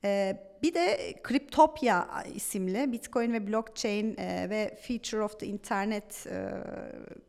E, 0.05 0.37
bir 0.63 0.75
de 0.75 1.15
Cryptopia 1.29 2.23
isimli 2.35 2.93
Bitcoin 2.93 3.33
ve 3.33 3.47
blockchain 3.47 4.17
ve 4.51 4.79
Future 4.87 5.23
of 5.23 5.41
the 5.41 5.47
Internet 5.47 6.27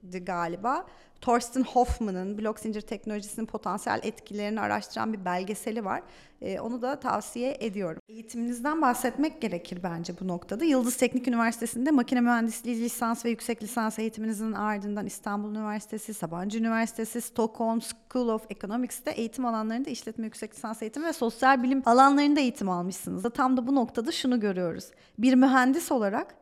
galiba 0.03 0.85
Thorsten 1.23 1.63
Hoffman'ın 1.63 2.37
blok 2.37 2.59
zincir 2.59 2.81
teknolojisinin 2.81 3.45
potansiyel 3.45 3.99
etkilerini 4.03 4.59
araştıran 4.59 5.13
bir 5.13 5.25
belgeseli 5.25 5.85
var. 5.85 6.03
Ee, 6.41 6.59
onu 6.59 6.81
da 6.81 6.99
tavsiye 6.99 7.57
ediyorum. 7.59 8.01
Eğitiminizden 8.09 8.81
bahsetmek 8.81 9.41
gerekir 9.41 9.79
bence 9.83 10.13
bu 10.19 10.27
noktada. 10.27 10.65
Yıldız 10.65 10.97
Teknik 10.97 11.27
Üniversitesi'nde 11.27 11.91
makine 11.91 12.21
mühendisliği 12.21 12.81
lisans 12.81 13.25
ve 13.25 13.29
yüksek 13.29 13.63
lisans 13.63 13.99
eğitiminizin 13.99 14.51
ardından 14.51 15.05
İstanbul 15.05 15.51
Üniversitesi, 15.51 16.13
Sabancı 16.13 16.57
Üniversitesi, 16.59 17.21
Stockholm 17.21 17.81
School 17.81 18.27
of 18.27 18.45
Economics'te 18.49 19.11
eğitim 19.11 19.45
alanlarında 19.45 19.89
işletme 19.89 20.25
yüksek 20.25 20.53
lisans 20.55 20.81
eğitimi 20.81 21.05
ve 21.05 21.13
sosyal 21.13 21.63
bilim 21.63 21.81
alanlarında 21.85 22.39
eğitim 22.39 22.69
almışsınız. 22.69 23.23
Tam 23.33 23.57
da 23.57 23.67
bu 23.67 23.75
noktada 23.75 24.11
şunu 24.11 24.39
görüyoruz. 24.39 24.91
Bir 25.17 25.35
mühendis 25.35 25.91
olarak 25.91 26.35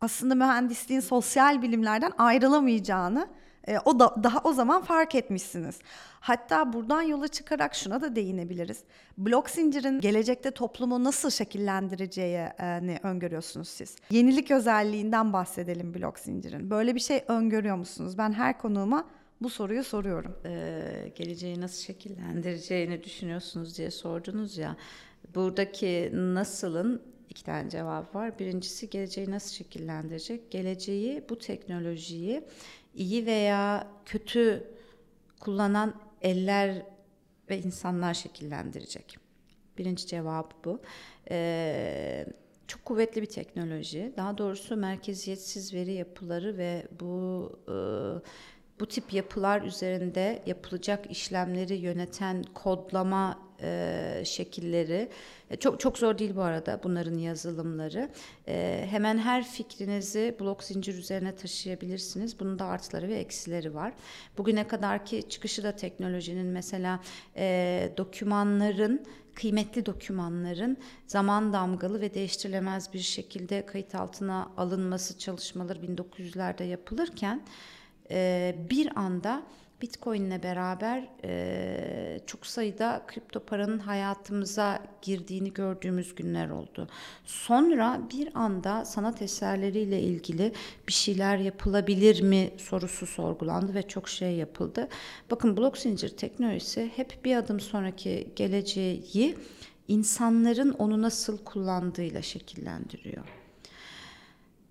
aslında 0.00 0.34
mühendisliğin 0.34 1.00
sosyal 1.00 1.62
bilimlerden 1.62 2.12
ayrılamayacağını 2.18 3.28
e, 3.68 3.78
o 3.84 3.98
da 3.98 4.14
daha 4.22 4.38
o 4.44 4.52
zaman 4.52 4.82
fark 4.82 5.14
etmişsiniz. 5.14 5.78
Hatta 6.20 6.72
buradan 6.72 7.02
yola 7.02 7.28
çıkarak 7.28 7.74
şuna 7.74 8.00
da 8.00 8.16
değinebiliriz. 8.16 8.78
Blok 9.18 9.50
zincirin 9.50 10.00
gelecekte 10.00 10.50
toplumu 10.50 11.04
nasıl 11.04 11.30
şekillendireceğini 11.30 12.98
öngörüyorsunuz 13.02 13.68
siz. 13.68 13.96
Yenilik 14.10 14.50
özelliğinden 14.50 15.32
bahsedelim 15.32 15.94
blok 15.94 16.18
zincirin. 16.18 16.70
Böyle 16.70 16.94
bir 16.94 17.00
şey 17.00 17.24
öngörüyor 17.28 17.76
musunuz? 17.76 18.18
Ben 18.18 18.32
her 18.32 18.58
konuğuma 18.58 19.04
bu 19.40 19.50
soruyu 19.50 19.84
soruyorum. 19.84 20.36
Ee, 20.46 21.12
geleceği 21.14 21.60
nasıl 21.60 21.82
şekillendireceğini 21.82 23.04
düşünüyorsunuz 23.04 23.78
diye 23.78 23.90
sordunuz 23.90 24.58
ya. 24.58 24.76
Buradaki 25.34 26.10
nasılın 26.12 27.02
iki 27.30 27.44
tane 27.44 27.70
cevap 27.70 28.14
var. 28.14 28.38
Birincisi 28.38 28.90
geleceği 28.90 29.30
nasıl 29.30 29.54
şekillendirecek? 29.54 30.50
Geleceği 30.50 31.24
bu 31.28 31.38
teknolojiyi 31.38 32.44
iyi 32.94 33.26
veya 33.26 33.88
kötü 34.04 34.74
kullanan 35.40 35.94
eller 36.22 36.82
ve 37.50 37.58
insanlar 37.58 38.14
şekillendirecek. 38.14 39.18
Birinci 39.78 40.06
cevap 40.06 40.64
bu. 40.64 40.80
Ee, 41.30 42.26
çok 42.68 42.84
kuvvetli 42.84 43.22
bir 43.22 43.26
teknoloji. 43.26 44.12
Daha 44.16 44.38
doğrusu 44.38 44.76
merkeziyetsiz 44.76 45.74
veri 45.74 45.92
yapıları 45.92 46.58
ve 46.58 46.86
bu 47.00 47.52
e, 47.68 47.74
bu 48.80 48.86
tip 48.86 49.12
yapılar 49.12 49.62
üzerinde 49.62 50.42
yapılacak 50.46 51.10
işlemleri 51.10 51.74
yöneten 51.74 52.42
kodlama 52.54 53.38
e, 53.62 54.22
şekilleri 54.24 55.08
e, 55.50 55.56
çok 55.56 55.80
çok 55.80 55.98
zor 55.98 56.18
değil 56.18 56.36
bu 56.36 56.42
arada 56.42 56.80
bunların 56.84 57.18
yazılımları. 57.18 58.10
E, 58.48 58.86
hemen 58.90 59.18
her 59.18 59.44
fikrinizi 59.44 60.36
blok 60.40 60.64
zincir 60.64 60.98
üzerine 60.98 61.36
taşıyabilirsiniz. 61.36 62.40
Bunun 62.40 62.58
da 62.58 62.66
artıları 62.66 63.08
ve 63.08 63.14
eksileri 63.14 63.74
var. 63.74 63.92
Bugüne 64.38 64.68
kadarki 64.68 65.28
çıkışı 65.28 65.62
da 65.62 65.76
teknolojinin 65.76 66.46
mesela 66.46 67.00
e, 67.36 67.92
dokümanların 67.96 69.06
kıymetli 69.34 69.86
dokümanların 69.86 70.76
zaman 71.06 71.52
damgalı 71.52 72.00
ve 72.00 72.14
değiştirilemez 72.14 72.92
bir 72.92 72.98
şekilde 72.98 73.66
kayıt 73.66 73.94
altına 73.94 74.50
alınması 74.56 75.18
çalışmaları 75.18 75.78
1900'lerde 75.78 76.64
yapılırken 76.64 77.42
e, 78.10 78.54
bir 78.70 78.98
anda 78.98 79.42
Bitcoin 79.84 80.24
ile 80.24 80.42
beraber 80.42 81.08
e, 81.24 82.20
çok 82.26 82.46
sayıda 82.46 83.02
kripto 83.06 83.40
paranın 83.40 83.78
hayatımıza 83.78 84.82
girdiğini 85.02 85.52
gördüğümüz 85.52 86.14
günler 86.14 86.48
oldu. 86.48 86.88
Sonra 87.24 88.00
bir 88.12 88.28
anda 88.34 88.84
sanat 88.84 89.22
eserleriyle 89.22 90.00
ilgili 90.00 90.52
bir 90.88 90.92
şeyler 90.92 91.36
yapılabilir 91.38 92.22
mi 92.22 92.50
sorusu 92.56 93.06
sorgulandı 93.06 93.74
ve 93.74 93.82
çok 93.82 94.08
şey 94.08 94.34
yapıldı. 94.34 94.88
Bakın 95.30 95.56
blok 95.56 95.78
zincir 95.78 96.08
teknolojisi 96.08 96.90
hep 96.96 97.24
bir 97.24 97.36
adım 97.36 97.60
sonraki 97.60 98.28
geleceği 98.36 99.36
insanların 99.88 100.70
onu 100.70 101.02
nasıl 101.02 101.38
kullandığıyla 101.38 102.22
şekillendiriyor. 102.22 103.24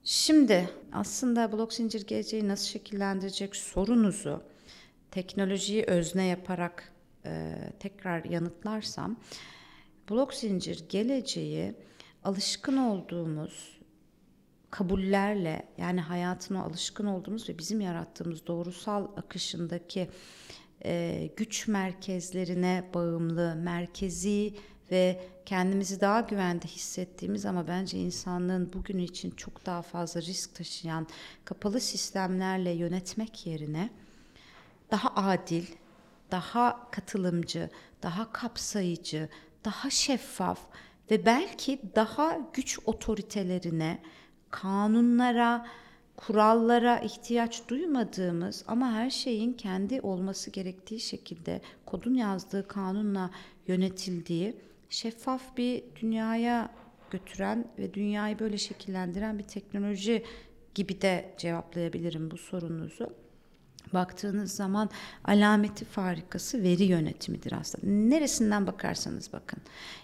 Şimdi 0.03 0.69
aslında 0.93 1.51
blok 1.51 1.73
zincir 1.73 2.07
geleceği 2.07 2.47
nasıl 2.47 2.65
şekillendirecek 2.65 3.55
sorunuzu 3.55 4.52
teknolojiyi 5.13 5.83
özne 5.83 6.25
yaparak 6.25 6.93
e, 7.25 7.55
tekrar 7.79 8.25
yanıtlarsam 8.25 9.19
blok 10.09 10.33
zincir 10.33 10.85
geleceği 10.89 11.73
alışkın 12.23 12.77
olduğumuz 12.77 13.79
kabullerle 14.71 15.67
yani 15.77 16.01
hayatına 16.01 16.63
alışkın 16.63 17.05
olduğumuz 17.05 17.49
ve 17.49 17.57
bizim 17.57 17.81
yarattığımız 17.81 18.47
doğrusal 18.47 19.07
akışındaki 19.17 20.09
e, 20.85 21.29
güç 21.37 21.67
merkezlerine 21.67 22.89
bağımlı, 22.93 23.55
merkezi 23.55 24.53
ve 24.91 25.21
kendimizi 25.45 26.01
daha 26.01 26.21
güvende 26.21 26.65
hissettiğimiz 26.65 27.45
ama 27.45 27.67
bence 27.67 27.97
insanlığın 27.97 28.73
bugün 28.73 28.97
için 28.97 29.31
çok 29.31 29.65
daha 29.65 29.81
fazla 29.81 30.21
risk 30.21 30.55
taşıyan 30.55 31.07
kapalı 31.45 31.79
sistemlerle 31.79 32.71
yönetmek 32.71 33.47
yerine 33.47 33.89
daha 34.93 35.09
adil, 35.15 35.65
daha 36.31 36.91
katılımcı, 36.91 37.69
daha 38.03 38.31
kapsayıcı, 38.31 39.29
daha 39.65 39.89
şeffaf 39.89 40.59
ve 41.11 41.25
belki 41.25 41.81
daha 41.95 42.39
güç 42.53 42.79
otoritelerine, 42.85 43.99
kanunlara, 44.51 45.67
kurallara 46.17 46.99
ihtiyaç 46.99 47.67
duymadığımız 47.67 48.63
ama 48.67 48.91
her 48.91 49.09
şeyin 49.09 49.53
kendi 49.53 50.01
olması 50.01 50.51
gerektiği 50.51 50.99
şekilde 50.99 51.61
kodun 51.85 52.13
yazdığı 52.13 52.67
kanunla 52.67 53.29
yönetildiği 53.67 54.55
şeffaf 54.89 55.57
bir 55.57 55.83
dünyaya 56.01 56.69
götüren 57.11 57.67
ve 57.79 57.93
dünyayı 57.93 58.39
böyle 58.39 58.57
şekillendiren 58.57 59.39
bir 59.39 59.43
teknoloji 59.43 60.23
gibi 60.75 61.01
de 61.01 61.35
cevaplayabilirim 61.37 62.31
bu 62.31 62.37
sorunuzu 62.37 63.22
baktığınız 63.93 64.51
zaman 64.51 64.89
alameti 65.25 65.85
farikası 65.85 66.63
veri 66.63 66.83
yönetimidir 66.83 67.53
aslında. 67.61 67.87
Neresinden 67.87 68.67
bakarsanız 68.67 69.33
bakın. 69.33 69.59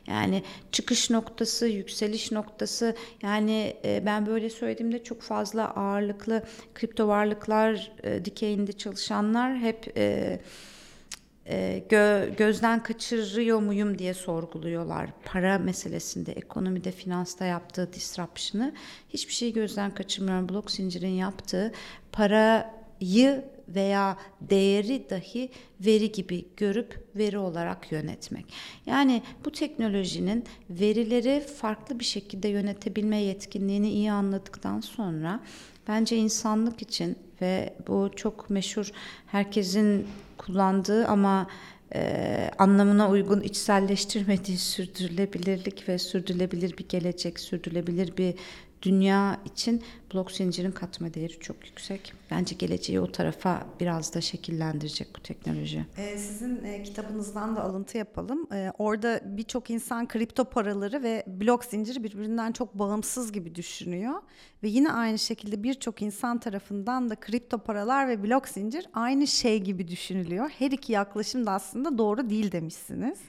Yani 0.08 0.43
çıkış 0.72 1.10
noktası, 1.10 1.67
yükseliş 1.67 2.31
noktası 2.31 2.96
yani 3.22 3.75
e, 3.86 4.03
ben 4.05 4.25
böyle 4.25 4.50
söylediğimde 4.50 5.03
çok 5.03 5.22
fazla 5.22 5.75
ağırlıklı 5.75 6.43
kripto 6.75 7.08
varlıklar 7.08 7.91
e, 8.03 8.25
dikeyinde 8.25 8.72
çalışanlar 8.72 9.58
hep 9.58 9.98
e, 9.98 11.84
gö, 11.89 12.29
gözden 12.38 12.84
kaçırıyor 12.84 13.60
muyum 13.60 14.00
diye 14.00 14.13
sorguluyorlar. 14.13 15.10
Para 15.25 15.58
meselesinde, 15.58 16.31
ekonomide, 16.31 16.91
finansta 16.91 17.46
yaptığı 17.46 17.93
disruption'ı 17.93 18.74
hiçbir 19.10 19.34
şeyi 19.34 19.53
gözden 19.53 19.93
kaçırmıyorum. 19.93 20.50
Blok 20.50 20.72
zincirin 20.72 21.08
yaptığı 21.08 21.72
parayı 22.12 23.46
veya 23.75 24.17
değeri 24.41 25.09
dahi 25.09 25.49
veri 25.81 26.11
gibi 26.11 26.45
görüp 26.57 27.03
veri 27.15 27.38
olarak 27.38 27.91
yönetmek. 27.91 28.45
Yani 28.85 29.21
bu 29.45 29.51
teknolojinin 29.51 30.43
verileri 30.69 31.39
farklı 31.41 31.99
bir 31.99 32.05
şekilde 32.05 32.47
yönetebilme 32.47 33.17
yetkinliğini 33.17 33.89
iyi 33.89 34.11
anladıktan 34.11 34.79
sonra 34.79 35.39
bence 35.88 36.17
insanlık 36.17 36.81
için 36.81 37.17
ve 37.41 37.73
bu 37.88 38.09
çok 38.15 38.49
meşhur 38.49 38.91
herkesin 39.27 40.07
kullandığı 40.38 41.07
ama 41.07 41.47
e, 41.95 42.51
anlamına 42.57 43.09
uygun 43.09 43.41
içselleştirmediği 43.41 44.57
sürdürülebilirlik 44.57 45.89
ve 45.89 45.97
sürdürülebilir 45.97 46.77
bir 46.77 46.88
gelecek, 46.89 47.39
sürdürülebilir 47.39 48.17
bir 48.17 48.33
dünya 48.81 49.38
için 49.45 49.83
blok 50.13 50.31
zincirin 50.31 50.71
katma 50.71 51.13
değeri 51.13 51.39
çok 51.39 51.67
yüksek. 51.67 52.13
Bence 52.31 52.55
geleceği 52.55 53.00
o 53.00 53.12
tarafa 53.12 53.65
biraz 53.79 54.13
da 54.13 54.21
şekillendirecek 54.21 55.07
bu 55.17 55.19
teknoloji. 55.19 55.86
Ee, 55.98 56.17
sizin 56.17 56.63
e, 56.63 56.83
kitabınızdan 56.83 57.55
da 57.55 57.63
alıntı 57.63 57.98
yapalım. 57.98 58.48
Ee, 58.53 58.71
orada 58.77 59.21
birçok 59.25 59.69
insan 59.69 60.07
kripto 60.07 60.45
paraları 60.45 61.03
ve 61.03 61.24
blok 61.27 61.65
zinciri 61.65 62.03
birbirinden 62.03 62.51
çok 62.51 62.79
bağımsız 62.79 63.31
gibi 63.31 63.55
düşünüyor. 63.55 64.21
Ve 64.63 64.67
yine 64.67 64.91
aynı 64.91 65.19
şekilde 65.19 65.63
birçok 65.63 66.01
insan 66.01 66.39
tarafından 66.39 67.09
da 67.09 67.15
kripto 67.15 67.57
paralar 67.57 68.07
ve 68.07 68.24
blok 68.24 68.48
zincir 68.48 68.86
aynı 68.93 69.27
şey 69.27 69.59
gibi 69.59 69.88
düşünülüyor. 69.88 70.50
Her 70.59 70.71
iki 70.71 70.93
yaklaşım 70.93 71.45
da 71.45 71.51
aslında 71.51 71.98
doğru 71.98 72.29
değil 72.29 72.51
demişsiniz. 72.51 73.19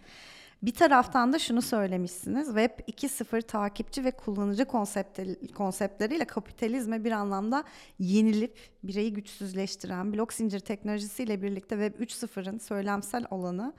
Bir 0.62 0.74
taraftan 0.74 1.32
da 1.32 1.38
şunu 1.38 1.62
söylemişsiniz. 1.62 2.46
Web 2.46 2.70
2.0 2.88 3.42
takipçi 3.42 4.04
ve 4.04 4.10
kullanıcı 4.10 4.64
konseptleri, 4.64 5.52
konseptleriyle 5.52 6.24
kapitalizme 6.24 7.04
bir 7.04 7.12
anlamda 7.12 7.64
yenilip 7.98 8.58
bireyi 8.84 9.12
güçsüzleştiren 9.12 10.12
blok 10.12 10.32
zincir 10.32 10.60
teknolojisiyle 10.60 11.42
birlikte 11.42 11.88
Web 11.88 12.06
3.0'ın 12.06 12.58
söylemsel 12.58 13.24
olanı 13.30 13.72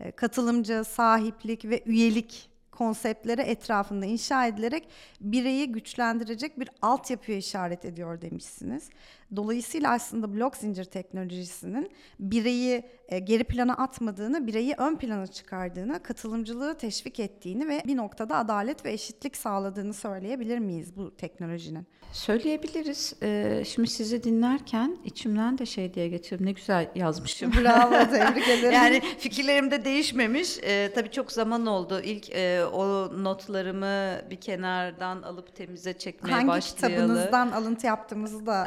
e, 0.00 0.10
katılımcı, 0.10 0.84
sahiplik 0.84 1.64
ve 1.64 1.82
üyelik 1.86 2.52
konseptleri 2.72 3.40
etrafında 3.40 4.06
inşa 4.06 4.46
edilerek 4.46 4.88
bireyi 5.20 5.72
güçlendirecek 5.72 6.60
bir 6.60 6.68
altyapıya 6.82 7.38
işaret 7.38 7.84
ediyor 7.84 8.20
demişsiniz. 8.20 8.90
Dolayısıyla 9.36 9.92
aslında 9.92 10.34
blok 10.34 10.56
zincir 10.56 10.84
teknolojisinin 10.84 11.90
bireyi 12.20 12.82
geri 13.18 13.44
plana 13.44 13.74
atmadığını, 13.74 14.46
bireyi 14.46 14.74
ön 14.78 14.96
plana 14.96 15.26
çıkardığını, 15.26 16.02
katılımcılığı 16.02 16.78
teşvik 16.78 17.20
ettiğini 17.20 17.68
ve 17.68 17.82
bir 17.86 17.96
noktada 17.96 18.36
adalet 18.36 18.84
ve 18.84 18.92
eşitlik 18.92 19.36
sağladığını 19.36 19.94
söyleyebilir 19.94 20.58
miyiz 20.58 20.96
bu 20.96 21.16
teknolojinin? 21.16 21.86
Söyleyebiliriz. 22.12 23.14
Ee, 23.22 23.62
şimdi 23.66 23.88
sizi 23.88 24.24
dinlerken 24.24 24.96
içimden 25.04 25.58
de 25.58 25.66
şey 25.66 25.94
diye 25.94 26.08
geçiyorum. 26.08 26.46
Ne 26.46 26.52
güzel 26.52 26.88
yazmışım. 26.94 27.52
Bravo, 27.60 27.90
tebrik 28.10 28.48
ederim. 28.48 28.72
yani 28.72 29.00
fikirlerim 29.18 29.70
de 29.70 29.84
değişmemiş. 29.84 30.58
Ee, 30.62 30.90
tabii 30.94 31.10
çok 31.10 31.32
zaman 31.32 31.66
oldu. 31.66 32.00
İlk 32.04 32.30
e, 32.30 32.64
o 32.64 33.10
notlarımı 33.24 34.30
bir 34.30 34.36
kenardan 34.36 35.22
alıp 35.22 35.56
temize 35.56 35.92
çekmeye 35.92 36.32
Hangi 36.32 36.48
başlayalı. 36.48 36.94
kitabınızdan 36.94 37.50
alıntı 37.50 37.86
yaptığımızı 37.86 38.46
da 38.46 38.66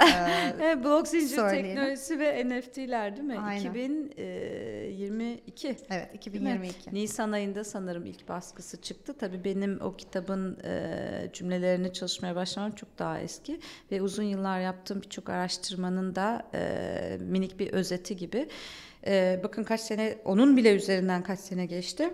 e, 0.62 0.84
blok 0.84 1.08
zincir 1.08 1.50
teknolojisi 1.50 2.20
ve 2.20 2.50
NFT'ler 2.50 3.16
değil 3.16 3.28
mi? 3.28 3.40
Aynen. 3.40 3.74
2022. 4.96 5.68
evet 5.90 6.24
Değil 6.34 6.44
mi? 6.44 6.50
2022. 6.50 6.94
Nisan 6.96 7.32
ayında 7.32 7.64
sanırım 7.64 8.06
ilk 8.06 8.30
baskısı 8.30 8.82
çıktı. 8.82 9.18
Tabii 9.18 9.44
benim 9.44 9.82
o 9.82 9.96
kitabın 9.96 10.58
e, 10.64 11.30
cümlelerini 11.34 11.94
çalışmaya 11.94 12.36
başlamam 12.36 12.72
çok 12.72 13.00
daha 13.00 13.20
eski 13.20 13.60
ve 13.92 14.02
uzun 14.02 14.24
yıllar 14.24 14.60
yaptığım 14.60 15.02
birçok 15.02 15.30
araştırmanın 15.30 16.16
da 16.16 16.48
e, 16.54 17.18
minik 17.22 17.60
bir 17.60 17.74
özeti 17.74 18.18
gibi. 18.18 18.48
E, 19.08 19.40
bakın 19.44 19.64
kaç 19.64 19.82
sene, 19.82 20.18
onun 20.26 20.58
bile 20.58 20.76
üzerinden 20.76 21.24
kaç 21.24 21.40
sene 21.40 21.66
geçti. 21.66 22.14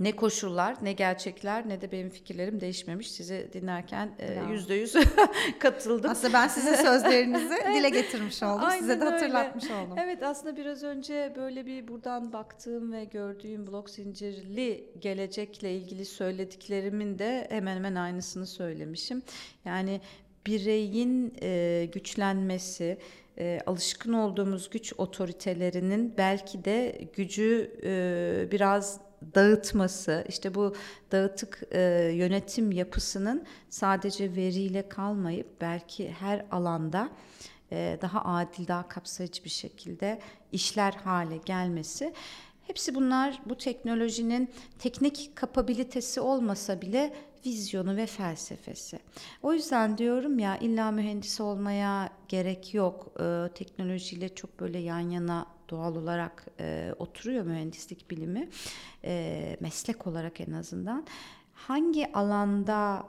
Ne 0.00 0.16
koşullar, 0.16 0.76
ne 0.82 0.92
gerçekler, 0.92 1.68
ne 1.68 1.80
de 1.80 1.92
benim 1.92 2.10
fikirlerim 2.10 2.60
değişmemiş. 2.60 3.10
Sizi 3.10 3.50
dinlerken 3.52 4.10
e, 4.18 4.52
yüzde 4.52 4.74
yüz 4.74 4.94
katıldım. 5.58 6.10
Aslında 6.10 6.32
ben 6.32 6.48
sizin 6.48 6.74
sözlerinizi 6.84 7.56
dile 7.74 7.88
getirmiş 7.88 8.42
oldum. 8.42 8.70
Size 8.70 8.92
Aynen 8.92 9.00
de 9.00 9.04
öyle. 9.04 9.14
hatırlatmış 9.14 9.64
oldum. 9.70 9.98
Evet 9.98 10.22
aslında 10.22 10.56
biraz 10.56 10.82
önce 10.82 11.32
böyle 11.36 11.66
bir 11.66 11.88
buradan 11.88 12.32
baktığım 12.32 12.92
ve 12.92 13.04
gördüğüm 13.04 13.66
blok 13.66 13.90
zincirli 13.90 14.84
gelecekle 15.00 15.74
ilgili 15.74 16.04
söylediklerimin 16.04 17.18
de 17.18 17.46
hemen 17.50 17.76
hemen 17.76 17.94
aynısını 17.94 18.46
söylemişim. 18.46 19.22
Yani 19.64 20.00
bireyin 20.46 21.34
e, 21.42 21.88
güçlenmesi, 21.92 22.98
e, 23.38 23.60
alışkın 23.66 24.12
olduğumuz 24.12 24.70
güç 24.70 24.92
otoritelerinin 24.98 26.14
belki 26.18 26.64
de 26.64 27.08
gücü 27.16 27.70
e, 27.82 28.52
biraz 28.52 29.09
dağıtması, 29.34 30.24
işte 30.28 30.54
bu 30.54 30.74
dağıtık 31.12 31.62
e, 31.70 31.80
yönetim 32.14 32.72
yapısının 32.72 33.44
sadece 33.68 34.36
veriyle 34.36 34.88
kalmayıp 34.88 35.60
belki 35.60 36.10
her 36.10 36.46
alanda 36.50 37.10
e, 37.72 37.98
daha 38.02 38.24
adil, 38.24 38.68
daha 38.68 38.88
kapsayıcı 38.88 39.44
bir 39.44 39.50
şekilde 39.50 40.20
işler 40.52 40.92
hale 40.92 41.36
gelmesi. 41.36 42.12
Hepsi 42.66 42.94
bunlar 42.94 43.40
bu 43.46 43.54
teknolojinin 43.54 44.50
teknik 44.78 45.36
kapabilitesi 45.36 46.20
olmasa 46.20 46.82
bile 46.82 47.14
vizyonu 47.46 47.96
ve 47.96 48.06
felsefesi. 48.06 48.98
O 49.42 49.52
yüzden 49.52 49.98
diyorum 49.98 50.38
ya 50.38 50.58
illa 50.58 50.90
mühendis 50.90 51.40
olmaya 51.40 52.10
gerek 52.28 52.74
yok. 52.74 53.12
Ee, 53.20 53.48
teknolojiyle 53.54 54.34
çok 54.34 54.60
böyle 54.60 54.78
yan 54.78 55.10
yana 55.10 55.46
doğal 55.70 55.96
olarak 55.96 56.46
e, 56.60 56.94
oturuyor 56.98 57.44
mühendislik 57.44 58.10
bilimi. 58.10 58.48
E, 59.04 59.56
meslek 59.60 60.06
olarak 60.06 60.40
en 60.40 60.52
azından. 60.52 61.06
Hangi 61.54 62.12
alanda 62.12 63.06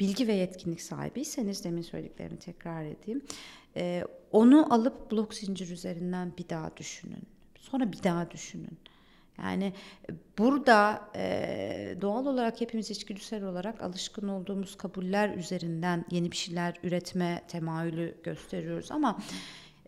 bilgi 0.00 0.28
ve 0.28 0.32
yetkinlik 0.32 0.82
sahibiyseniz 0.82 1.64
demin 1.64 1.82
söylediklerimi 1.82 2.38
tekrar 2.38 2.84
edeyim. 2.84 3.22
Ee, 3.76 4.04
onu 4.32 4.74
alıp 4.74 5.12
blok 5.12 5.34
zincir 5.34 5.70
üzerinden 5.70 6.32
bir 6.38 6.48
daha 6.48 6.76
düşünün. 6.76 7.22
Sonra 7.54 7.92
bir 7.92 8.02
daha 8.02 8.30
düşünün. 8.30 8.78
Yani 9.38 9.72
burada 10.38 11.10
e, 11.16 11.96
doğal 12.00 12.26
olarak 12.26 12.60
hepimiz 12.60 12.90
içgüdüsel 12.90 13.44
olarak 13.44 13.82
alışkın 13.82 14.28
olduğumuz 14.28 14.76
kabuller 14.76 15.34
üzerinden 15.34 16.04
yeni 16.10 16.30
bir 16.30 16.36
şeyler 16.36 16.74
üretme 16.82 17.42
temayülü 17.48 18.16
gösteriyoruz 18.22 18.92
ama 18.92 19.18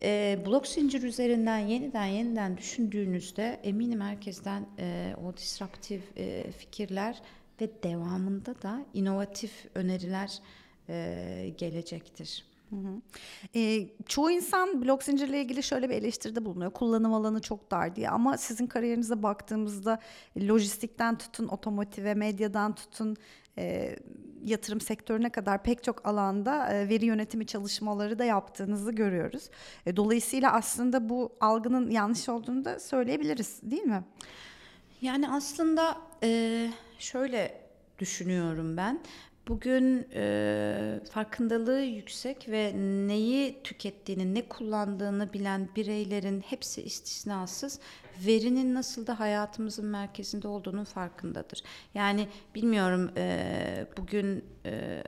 e, 0.02 0.38
blok 0.46 0.66
zincir 0.66 1.02
üzerinden 1.02 1.58
yeniden 1.58 2.06
yeniden 2.06 2.56
düşündüğünüzde 2.56 3.60
eminim 3.62 4.00
herkesten 4.00 4.66
e, 4.78 5.14
o 5.24 5.36
disruptif 5.36 6.02
e, 6.16 6.52
fikirler 6.52 7.22
ve 7.60 7.82
devamında 7.82 8.62
da 8.62 8.86
inovatif 8.94 9.66
öneriler 9.74 10.38
e, 10.88 11.54
gelecektir. 11.58 12.53
E, 13.54 13.88
çoğu 14.06 14.30
insan 14.30 14.82
blok 14.82 15.02
zincirle 15.02 15.40
ilgili 15.40 15.62
şöyle 15.62 15.90
bir 15.90 15.94
eleştiride 15.94 16.44
bulunuyor. 16.44 16.72
Kullanım 16.72 17.14
alanı 17.14 17.40
çok 17.40 17.70
dar 17.70 17.96
diye 17.96 18.10
ama 18.10 18.36
sizin 18.36 18.66
kariyerinize 18.66 19.22
baktığımızda 19.22 19.98
lojistikten 20.38 21.18
tutun, 21.18 21.48
otomotive, 21.48 22.14
medyadan 22.14 22.74
tutun, 22.74 23.16
e, 23.58 23.96
yatırım 24.44 24.80
sektörüne 24.80 25.30
kadar 25.30 25.62
pek 25.62 25.84
çok 25.84 26.06
alanda 26.06 26.72
e, 26.72 26.88
veri 26.88 27.04
yönetimi 27.04 27.46
çalışmaları 27.46 28.18
da 28.18 28.24
yaptığınızı 28.24 28.92
görüyoruz. 28.92 29.50
E, 29.86 29.96
dolayısıyla 29.96 30.52
aslında 30.52 31.08
bu 31.08 31.32
algının 31.40 31.90
yanlış 31.90 32.28
olduğunu 32.28 32.64
da 32.64 32.80
söyleyebiliriz 32.80 33.60
değil 33.62 33.82
mi? 33.82 34.04
Yani 35.00 35.30
aslında 35.30 35.96
e, 36.22 36.70
şöyle 36.98 37.60
düşünüyorum 37.98 38.76
ben. 38.76 39.00
Bugün 39.48 40.06
e, 40.14 41.00
farkındalığı 41.12 41.80
yüksek 41.80 42.48
ve 42.48 42.72
neyi 43.08 43.62
tükettiğini, 43.62 44.34
ne 44.34 44.48
kullandığını 44.48 45.32
bilen 45.32 45.68
bireylerin 45.76 46.40
hepsi 46.40 46.82
istisnasız 46.82 47.80
verinin 48.26 48.74
nasıl 48.74 49.06
da 49.06 49.20
hayatımızın 49.20 49.86
merkezinde 49.86 50.48
olduğunun 50.48 50.84
farkındadır. 50.84 51.62
Yani 51.94 52.28
bilmiyorum 52.54 53.10
e, 53.16 53.86
bugün 53.96 54.44
e, 54.66 55.02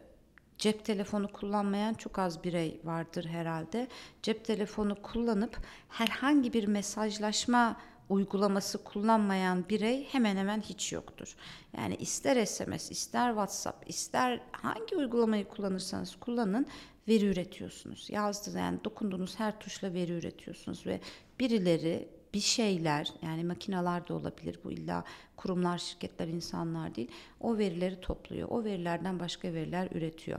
cep 0.59 0.85
telefonu 0.85 1.33
kullanmayan 1.33 1.95
çok 1.95 2.19
az 2.19 2.45
birey 2.45 2.81
vardır 2.85 3.25
herhalde. 3.25 3.89
Cep 4.23 4.45
telefonu 4.45 5.03
kullanıp 5.03 5.59
herhangi 5.89 6.53
bir 6.53 6.67
mesajlaşma 6.67 7.77
uygulaması 8.09 8.85
kullanmayan 8.85 9.69
birey 9.69 10.05
hemen 10.05 10.37
hemen 10.37 10.61
hiç 10.61 10.93
yoktur. 10.93 11.37
Yani 11.77 11.97
ister 11.97 12.47
SMS, 12.47 12.91
ister 12.91 13.29
WhatsApp, 13.29 13.91
ister 13.91 14.41
hangi 14.53 14.97
uygulamayı 14.97 15.49
kullanırsanız 15.49 16.17
kullanın 16.17 16.67
veri 17.09 17.25
üretiyorsunuz. 17.25 18.11
Yazdığınız 18.11 18.57
yani 18.57 18.79
dokunduğunuz 18.85 19.39
her 19.39 19.61
tuşla 19.61 19.95
veri 19.95 20.13
üretiyorsunuz 20.13 20.87
ve 20.87 21.01
birileri 21.41 22.09
bir 22.35 22.41
şeyler 22.41 23.13
yani 23.23 23.45
makineler 23.45 24.09
de 24.09 24.13
olabilir 24.13 24.59
bu 24.65 24.73
illa 24.73 25.05
kurumlar, 25.37 25.79
şirketler, 25.79 26.29
insanlar 26.29 26.95
değil. 26.95 27.11
O 27.41 27.59
verileri 27.59 28.01
topluyor. 28.01 28.49
O 28.51 28.65
verilerden 28.65 29.21
başka 29.21 29.53
veriler 29.53 29.89
üretiyor. 29.93 30.39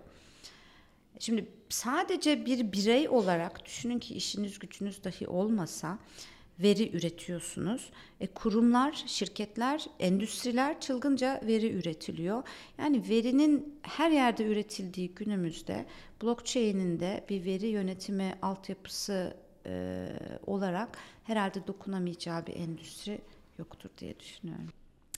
Şimdi 1.19 1.47
sadece 1.69 2.45
bir 2.45 2.71
birey 2.71 3.09
olarak 3.09 3.65
düşünün 3.65 3.99
ki 3.99 4.13
işiniz 4.13 4.59
gücünüz 4.59 5.03
dahi 5.03 5.27
olmasa 5.27 5.99
veri 6.59 6.97
üretiyorsunuz. 6.97 7.89
E, 8.19 8.27
kurumlar, 8.27 9.03
şirketler, 9.07 9.85
endüstriler 9.99 10.79
çılgınca 10.79 11.41
veri 11.43 11.71
üretiliyor. 11.71 12.43
Yani 12.77 13.09
verinin 13.09 13.79
her 13.81 14.11
yerde 14.11 14.45
üretildiği 14.45 15.15
günümüzde 15.15 15.85
blockchain'in 16.21 16.99
de 16.99 17.25
bir 17.29 17.45
veri 17.45 17.67
yönetimi 17.67 18.35
altyapısı 18.41 19.37
e, 19.65 20.07
olarak 20.47 20.97
herhalde 21.23 21.67
dokunamayacağı 21.67 22.45
bir 22.45 22.55
endüstri 22.55 23.21
yoktur 23.59 23.89
diye 23.97 24.19
düşünüyorum. 24.19 24.69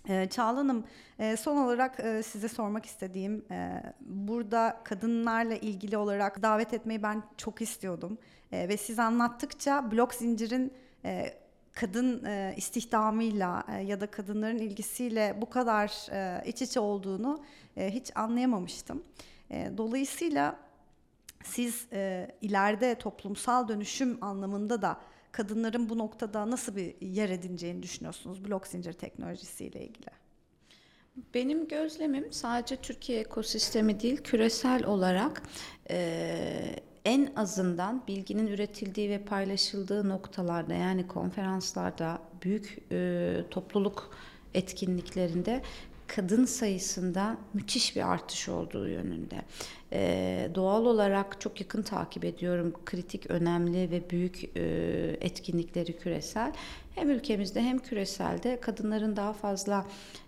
Ee, 0.10 0.28
Çağla 0.30 0.60
Hanım, 0.60 0.84
e, 1.20 1.38
son 1.38 1.58
olarak 1.58 2.00
e, 2.00 2.24
size 2.24 2.48
sormak 2.48 2.86
istediğim, 2.86 3.46
e, 3.52 3.84
burada 4.02 4.82
kadınlarla 4.84 5.56
ilgili 5.56 5.98
olarak 5.98 6.42
davet 6.42 6.74
etmeyi 6.74 7.04
ben 7.04 7.24
çok 7.38 7.62
istiyordum. 7.62 8.18
Ve 8.52 8.78
siz 8.78 9.00
anlattıkça 9.00 9.92
blok 9.92 10.14
zincirin 10.14 10.74
kadın 11.74 12.26
istihdamıyla 12.56 13.66
ya 13.86 14.02
da 14.02 14.12
kadınların 14.12 14.58
ilgisiyle 14.58 15.38
bu 15.42 15.50
kadar 15.50 15.88
iç 16.46 16.62
içe 16.62 16.80
olduğunu 16.80 17.44
hiç 17.78 18.18
anlayamamıştım. 18.18 19.04
Dolayısıyla 19.78 20.60
siz 21.44 21.88
ileride 22.42 22.96
toplumsal 22.96 23.68
dönüşüm 23.68 24.24
anlamında 24.24 24.82
da 24.82 25.02
kadınların 25.32 25.90
bu 25.90 25.98
noktada 25.98 26.50
nasıl 26.50 26.76
bir 26.76 27.02
yer 27.02 27.30
edineceğini 27.30 27.84
düşünüyorsunuz 27.84 28.46
blok 28.46 28.68
zincir 28.68 28.94
teknolojisiyle 28.94 29.82
ilgili? 29.82 30.10
Benim 31.34 31.68
gözlemim 31.68 32.34
sadece 32.34 32.76
Türkiye 32.76 33.20
ekosistemi 33.20 34.00
değil 34.00 34.18
küresel 34.18 34.86
olarak 34.86 35.42
e, 35.90 36.76
en 37.10 37.34
azından 37.36 38.04
bilginin 38.08 38.48
üretildiği 38.48 39.10
ve 39.10 39.20
paylaşıldığı 39.20 40.10
noktalarda 40.10 40.74
yani 40.74 41.08
konferanslarda 41.08 42.22
büyük 42.44 42.78
e, 42.92 43.44
topluluk 43.50 44.12
etkinliklerinde 44.54 45.62
kadın 46.08 46.46
sayısında 46.46 47.38
müthiş 47.54 47.96
bir 47.96 48.12
artış 48.12 48.50
olduğu 48.50 48.88
yönünde. 48.88 49.42
Ee, 49.94 50.50
doğal 50.56 50.86
olarak 50.86 51.42
çok 51.42 51.62
yakın 51.62 51.82
takip 51.82 52.26
ediyorum 52.26 52.74
kritik, 52.86 53.32
önemli 53.32 53.92
ve 53.92 54.10
büyük 54.10 54.58
e, 54.58 54.62
etkinlikleri 55.22 55.98
küresel. 55.98 56.54
Hem 56.96 57.10
ülkemizde 57.10 57.62
hem 57.62 57.80
küreselde 57.80 58.60
kadınların 58.60 59.16
daha 59.16 59.34
fazla 59.34 59.86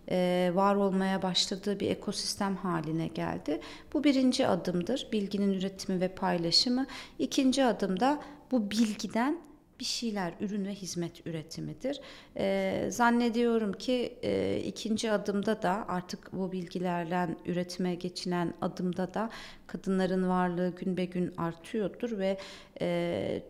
e, 0.09 0.51
var 0.53 0.75
olmaya 0.75 1.21
başladığı 1.21 1.79
bir 1.79 1.89
ekosistem 1.89 2.55
haline 2.55 3.07
geldi. 3.07 3.61
Bu 3.93 4.03
birinci 4.03 4.47
adımdır, 4.47 5.07
bilginin 5.11 5.53
üretimi 5.53 6.01
ve 6.01 6.07
paylaşımı. 6.07 6.85
İkinci 7.19 7.65
adımda 7.65 8.21
bu 8.51 8.71
bilgiden 8.71 9.37
bir 9.81 9.85
şeyler, 9.85 10.33
ürün 10.39 10.65
ve 10.65 10.73
hizmet 10.75 11.27
üretimidir. 11.27 12.01
E, 12.37 12.87
zannediyorum 12.91 13.73
ki 13.73 14.17
e, 14.23 14.61
ikinci 14.65 15.11
adımda 15.11 15.61
da 15.61 15.85
artık 15.87 16.33
bu 16.33 16.51
bilgilerden 16.51 17.37
üretime 17.45 17.95
geçilen 17.95 18.53
adımda 18.61 19.13
da 19.13 19.29
kadınların 19.67 20.29
varlığı 20.29 20.75
gün 20.75 20.97
be 20.97 21.05
gün 21.05 21.33
artıyordur 21.37 22.17
ve 22.17 22.37
e, 22.81 23.43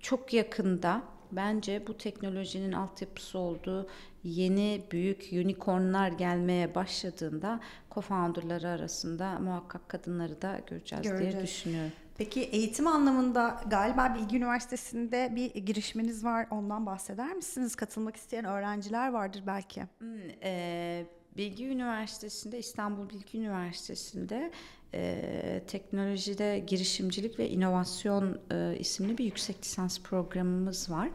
çok 0.00 0.32
yakında 0.32 1.02
bence 1.32 1.86
bu 1.86 1.98
teknolojinin 1.98 2.72
altyapısı 2.72 3.38
olduğu 3.38 3.88
yeni 4.24 4.82
büyük 4.90 5.28
unicornlar 5.32 6.08
gelmeye 6.08 6.74
başladığında 6.74 7.60
co-founderları 7.90 8.68
arasında 8.68 9.38
muhakkak 9.38 9.88
kadınları 9.88 10.42
da 10.42 10.60
göreceğiz, 10.66 11.08
göreceğiz. 11.08 11.34
diye 11.34 11.42
düşünüyorum. 11.42 11.92
Peki 12.18 12.40
eğitim 12.40 12.86
anlamında 12.86 13.60
galiba 13.66 14.14
Bilgi 14.14 14.36
Üniversitesi'nde 14.36 15.32
bir 15.36 15.54
girişiminiz 15.54 16.24
var. 16.24 16.46
Ondan 16.50 16.86
bahseder 16.86 17.34
misiniz? 17.34 17.76
Katılmak 17.76 18.16
isteyen 18.16 18.44
öğrenciler 18.44 19.08
vardır 19.08 19.42
belki. 19.46 19.82
Hmm, 19.98 20.18
e, 20.42 21.06
Bilgi 21.36 21.66
Üniversitesi'nde, 21.66 22.58
İstanbul 22.58 23.08
Bilgi 23.10 23.38
Üniversitesi'nde 23.38 24.50
e, 24.94 25.62
teknolojide 25.66 26.64
girişimcilik 26.66 27.38
ve 27.38 27.48
inovasyon 27.48 28.38
e, 28.52 28.76
isimli 28.78 29.18
bir 29.18 29.24
yüksek 29.24 29.56
lisans 29.62 30.00
programımız 30.00 30.90
var. 30.90 31.08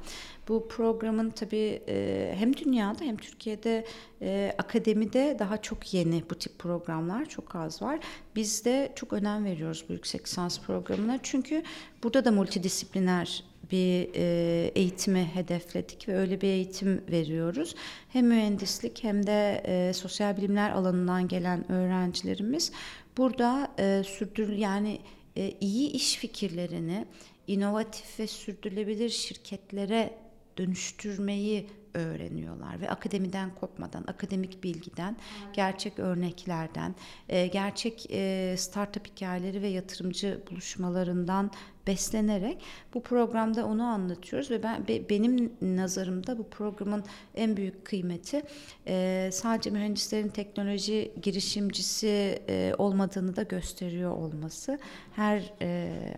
Bu 0.48 0.68
programın 0.68 1.30
tabii 1.30 1.82
e, 1.88 2.34
hem 2.38 2.58
dünyada 2.58 3.04
hem 3.04 3.18
Türkiye'de 3.18 3.86
e, 4.22 4.56
akademide 4.58 5.36
daha 5.40 5.62
çok 5.62 5.94
yeni 5.94 6.24
bu 6.30 6.36
tip 6.36 6.60
programlar 6.60 7.26
çok 7.26 7.56
az 7.56 7.82
var. 7.82 8.00
Biz 8.36 8.66
de 8.66 8.92
çok 8.96 9.14
önem 9.14 9.46
veriyoruz 9.46 9.86
bu 9.90 9.94
yüksek 9.94 10.28
lisans 10.28 10.60
programına 10.60 11.20
çünkü 11.24 11.64
burada 12.04 12.26
da 12.26 12.32
multidisipliner 12.32 13.44
bir 13.72 14.10
e, 14.16 14.72
eğitimi 14.76 15.30
hedefledik 15.34 16.08
ve 16.08 16.18
öyle 16.18 16.42
bir 16.42 16.48
eğitim 16.48 17.02
veriyoruz. 17.12 17.76
Hem 18.10 18.28
mühendislik 18.28 19.04
hem 19.04 19.28
de 19.28 19.64
e, 19.66 19.94
sosyal 19.94 20.38
bilimler 20.38 20.72
alanından 20.72 21.28
gelen 21.28 21.72
öğrencilerimiz 21.72 22.72
burada 23.18 23.72
e, 23.80 24.04
sürdür 24.04 24.50
yani 24.50 25.00
e, 25.36 25.54
iyi 25.62 25.92
iş 25.92 26.16
fikirlerini 26.16 27.06
inovatif 27.48 28.20
ve 28.20 28.28
sürdürülebilir 28.28 29.10
şirketlere 29.10 30.14
dönüştürmeyi 30.58 31.70
öğreniyorlar 31.94 32.82
ve 32.82 32.90
akademiden 32.90 33.56
kopmadan, 33.56 34.04
akademik 34.08 34.64
bilgiden, 34.64 35.18
gerçek 35.54 36.00
örneklerden, 36.00 36.96
e, 37.30 37.48
gerçek 37.48 38.08
e, 38.12 38.56
startup 38.58 39.08
hikayeleri 39.08 39.62
ve 39.62 39.68
yatırımcı 39.68 40.42
buluşmalarından 40.52 41.52
beslenerek 41.88 42.62
bu 42.94 43.04
programda 43.04 43.66
onu 43.66 43.84
anlatıyoruz 43.84 44.52
ve 44.52 44.64
ben 44.64 44.88
benim 44.88 45.54
nazarımda 45.62 46.38
bu 46.38 46.50
programın 46.50 47.04
en 47.36 47.58
büyük 47.58 47.86
kıymeti 47.86 48.42
e, 48.88 49.30
sadece 49.34 49.70
mühendislerin 49.70 50.30
teknoloji 50.30 51.14
girişimcisi 51.22 52.40
olmadığını 52.78 53.36
da 53.36 53.44
gösteriyor 53.44 54.12
olması. 54.12 54.80
Her 55.12 55.54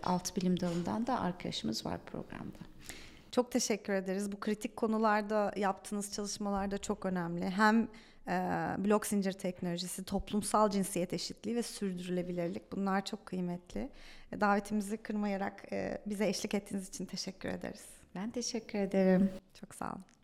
alt 0.04 0.36
bilim 0.36 0.60
dalından 0.60 1.06
da 1.06 1.20
arkadaşımız 1.20 1.86
var 1.86 1.98
programda. 2.06 2.75
Çok 3.36 3.50
teşekkür 3.50 3.92
ederiz. 3.92 4.32
Bu 4.32 4.40
kritik 4.40 4.76
konularda 4.76 5.52
yaptığınız 5.56 6.12
çalışmalar 6.12 6.70
da 6.70 6.78
çok 6.78 7.06
önemli. 7.06 7.50
Hem 7.50 7.88
e, 8.28 8.32
blok 8.78 9.06
zincir 9.06 9.32
teknolojisi, 9.32 10.04
toplumsal 10.04 10.70
cinsiyet 10.70 11.12
eşitliği 11.12 11.56
ve 11.56 11.62
sürdürülebilirlik 11.62 12.72
bunlar 12.72 13.04
çok 13.04 13.26
kıymetli. 13.26 13.90
E, 14.32 14.40
davetimizi 14.40 14.96
kırmayarak 14.96 15.72
e, 15.72 15.98
bize 16.06 16.28
eşlik 16.28 16.54
ettiğiniz 16.54 16.88
için 16.88 17.04
teşekkür 17.04 17.48
ederiz. 17.48 17.84
Ben 18.14 18.30
teşekkür 18.30 18.78
ederim. 18.78 19.30
Çok 19.60 19.74
sağ 19.74 19.92
olun. 19.92 20.15